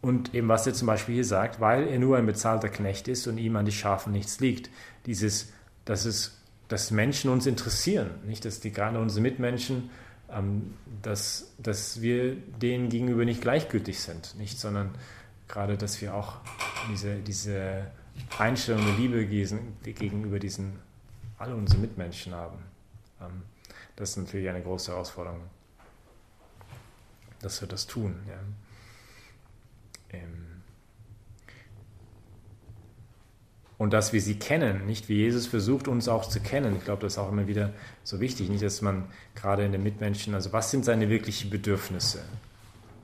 und 0.00 0.34
eben, 0.34 0.48
was 0.48 0.66
er 0.66 0.74
zum 0.74 0.86
Beispiel 0.86 1.16
hier 1.16 1.24
sagt, 1.24 1.60
weil 1.60 1.88
er 1.88 1.98
nur 1.98 2.16
ein 2.16 2.26
bezahlter 2.26 2.68
Knecht 2.68 3.08
ist 3.08 3.26
und 3.26 3.38
ihm 3.38 3.56
an 3.56 3.64
die 3.64 3.72
Schafen 3.72 4.12
nichts 4.12 4.40
liegt. 4.40 4.70
Dieses, 5.06 5.52
dass 5.84 6.04
es, 6.04 6.38
dass 6.68 6.90
Menschen 6.90 7.30
uns 7.30 7.46
interessieren, 7.46 8.10
nicht, 8.24 8.44
dass 8.44 8.60
die 8.60 8.72
gerade 8.72 8.98
unsere 9.00 9.22
Mitmenschen 9.22 9.90
dass, 11.02 11.54
dass 11.58 12.02
wir 12.02 12.36
denen 12.36 12.90
gegenüber 12.90 13.24
nicht 13.24 13.40
gleichgültig 13.40 14.00
sind, 14.00 14.36
nicht, 14.36 14.58
sondern 14.58 14.94
gerade, 15.48 15.78
dass 15.78 16.00
wir 16.02 16.14
auch 16.14 16.36
diese, 16.90 17.16
diese 17.20 17.90
Einstellung 18.38 18.84
der 18.84 18.94
Liebe 18.96 19.26
gegenüber 19.26 20.38
diesen, 20.38 20.78
alle 21.38 21.54
unsere 21.54 21.80
Mitmenschen 21.80 22.34
haben. 22.34 22.58
Ähm, 23.20 23.42
das 23.96 24.10
ist 24.10 24.16
natürlich 24.18 24.48
eine 24.48 24.62
große 24.62 24.92
Herausforderung, 24.92 25.40
dass 27.40 27.60
wir 27.60 27.68
das 27.68 27.86
tun. 27.86 28.16
Ja. 28.28 28.38
Ähm, 30.10 30.47
und 33.78 33.92
dass 33.92 34.12
wir 34.12 34.20
sie 34.20 34.34
kennen, 34.34 34.86
nicht 34.86 35.08
wie 35.08 35.18
Jesus 35.18 35.46
versucht, 35.46 35.86
uns 35.86 36.08
auch 36.08 36.28
zu 36.28 36.40
kennen. 36.40 36.76
Ich 36.76 36.84
glaube, 36.84 37.02
das 37.02 37.14
ist 37.14 37.18
auch 37.18 37.30
immer 37.30 37.46
wieder 37.46 37.70
so 38.02 38.20
wichtig, 38.20 38.50
nicht, 38.50 38.62
dass 38.62 38.82
man 38.82 39.04
gerade 39.36 39.64
in 39.64 39.72
den 39.72 39.82
Mitmenschen, 39.82 40.34
also 40.34 40.52
was 40.52 40.70
sind 40.70 40.84
seine 40.84 41.08
wirklichen 41.08 41.48
Bedürfnisse? 41.48 42.18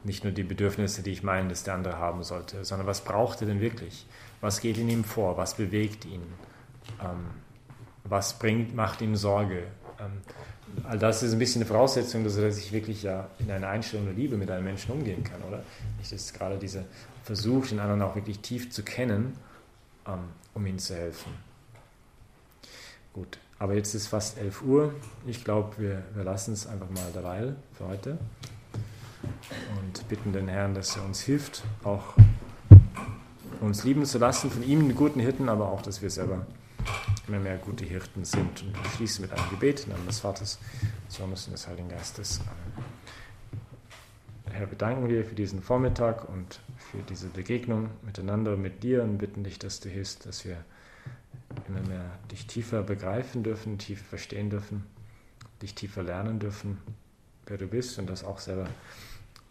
Nicht 0.02 0.24
nur 0.24 0.32
die 0.32 0.42
Bedürfnisse, 0.42 1.02
die 1.02 1.12
ich 1.12 1.22
meine, 1.22 1.48
dass 1.48 1.62
der 1.62 1.74
andere 1.74 1.98
haben 1.98 2.24
sollte, 2.24 2.64
sondern 2.64 2.86
was 2.86 3.02
braucht 3.02 3.40
er 3.40 3.46
denn 3.46 3.60
wirklich? 3.60 4.04
Was 4.40 4.60
geht 4.60 4.76
in 4.76 4.88
ihm 4.88 5.04
vor? 5.04 5.36
Was 5.36 5.56
bewegt 5.56 6.04
ihn? 6.04 6.22
Ähm, 7.00 7.24
was 8.02 8.38
bringt, 8.38 8.74
macht 8.74 9.00
ihm 9.00 9.16
Sorge? 9.16 9.62
Ähm, 9.98 10.20
all 10.82 10.98
das 10.98 11.22
ist 11.22 11.32
ein 11.32 11.38
bisschen 11.38 11.62
eine 11.62 11.68
Voraussetzung, 11.68 12.24
dass 12.24 12.36
er 12.36 12.50
sich 12.50 12.72
wirklich 12.72 13.04
ja 13.04 13.28
in 13.38 13.50
einer 13.50 13.68
Einstellung 13.68 14.06
der 14.06 14.14
Liebe 14.14 14.36
mit 14.36 14.50
einem 14.50 14.64
Menschen 14.64 14.90
umgehen 14.90 15.22
kann, 15.22 15.40
oder? 15.42 15.62
Nicht, 15.98 16.12
dass 16.12 16.32
gerade 16.32 16.58
dieser 16.58 16.84
Versuch, 17.22 17.68
den 17.68 17.78
anderen 17.78 18.02
auch 18.02 18.16
wirklich 18.16 18.40
tief 18.40 18.70
zu 18.70 18.82
kennen, 18.82 19.34
um 20.54 20.66
ihnen 20.66 20.78
zu 20.78 20.94
helfen. 20.94 21.32
Gut, 23.12 23.38
aber 23.58 23.74
jetzt 23.74 23.94
ist 23.94 24.08
fast 24.08 24.38
11 24.38 24.62
Uhr. 24.62 24.94
Ich 25.26 25.44
glaube, 25.44 25.78
wir, 25.78 26.02
wir 26.14 26.24
lassen 26.24 26.52
es 26.52 26.66
einfach 26.66 26.90
mal 26.90 27.12
derweil 27.12 27.56
für 27.72 27.86
heute 27.86 28.18
und 29.78 30.08
bitten 30.08 30.32
den 30.32 30.48
Herrn, 30.48 30.74
dass 30.74 30.96
er 30.96 31.04
uns 31.04 31.20
hilft, 31.20 31.62
auch 31.84 32.14
uns 33.60 33.84
lieben 33.84 34.04
zu 34.04 34.18
lassen, 34.18 34.50
von 34.50 34.62
ihm 34.62 34.80
einen 34.80 34.94
guten 34.94 35.20
Hirten, 35.20 35.48
aber 35.48 35.70
auch, 35.70 35.82
dass 35.82 36.02
wir 36.02 36.10
selber 36.10 36.46
immer 37.28 37.38
mehr 37.38 37.56
gute 37.56 37.84
Hirten 37.84 38.24
sind. 38.24 38.62
Und 38.62 38.74
wir 38.74 38.90
schließen 38.96 39.22
mit 39.22 39.32
einem 39.32 39.48
Gebet 39.50 39.84
im 39.84 39.92
Namen 39.92 40.06
des 40.06 40.20
Vaters, 40.20 40.58
des 41.08 41.16
Sohnes 41.16 41.46
und 41.46 41.54
des 41.54 41.66
Heiligen 41.66 41.88
Geistes. 41.88 42.40
Herr, 44.50 44.70
wir 44.70 44.78
danken 44.78 45.08
dir 45.08 45.24
für 45.24 45.34
diesen 45.34 45.62
Vormittag 45.62 46.28
und 46.28 46.60
für 46.94 47.02
diese 47.02 47.28
Begegnung 47.28 47.90
miteinander 48.02 48.56
mit 48.56 48.82
dir 48.82 49.02
und 49.02 49.18
bitten 49.18 49.42
dich, 49.42 49.58
dass 49.58 49.80
du 49.80 49.88
hilfst, 49.88 50.26
dass 50.26 50.44
wir 50.44 50.64
immer 51.66 51.80
mehr 51.88 52.18
dich 52.30 52.46
tiefer 52.46 52.82
begreifen 52.82 53.42
dürfen, 53.42 53.78
tiefer 53.78 54.04
verstehen 54.04 54.50
dürfen, 54.50 54.84
dich 55.60 55.74
tiefer 55.74 56.02
lernen 56.02 56.38
dürfen, 56.38 56.78
wer 57.46 57.58
du 57.58 57.66
bist 57.66 57.98
und 57.98 58.08
dass 58.08 58.22
auch 58.22 58.38
selber 58.38 58.68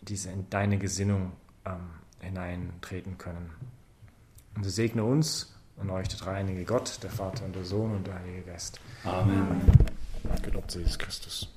diese 0.01 0.31
in 0.31 0.49
deine 0.49 0.77
Gesinnung 0.77 1.33
ähm, 1.65 1.89
hineintreten 2.19 3.17
können. 3.17 3.49
Und 4.55 4.63
so 4.63 4.69
segne 4.69 5.03
uns 5.03 5.53
und 5.77 5.89
euch 5.89 6.07
der 6.07 6.19
dreieinige 6.19 6.63
Gott, 6.63 6.99
der 7.03 7.09
Vater 7.09 7.45
und 7.45 7.55
der 7.55 7.65
Sohn 7.65 7.91
und 7.95 8.07
der 8.07 8.19
Heilige 8.19 8.43
Geist. 8.43 8.79
Amen. 9.03 9.61
Gelobt 10.43 10.71
sei 10.71 10.79
Jesus 10.79 10.99
Christus. 10.99 11.52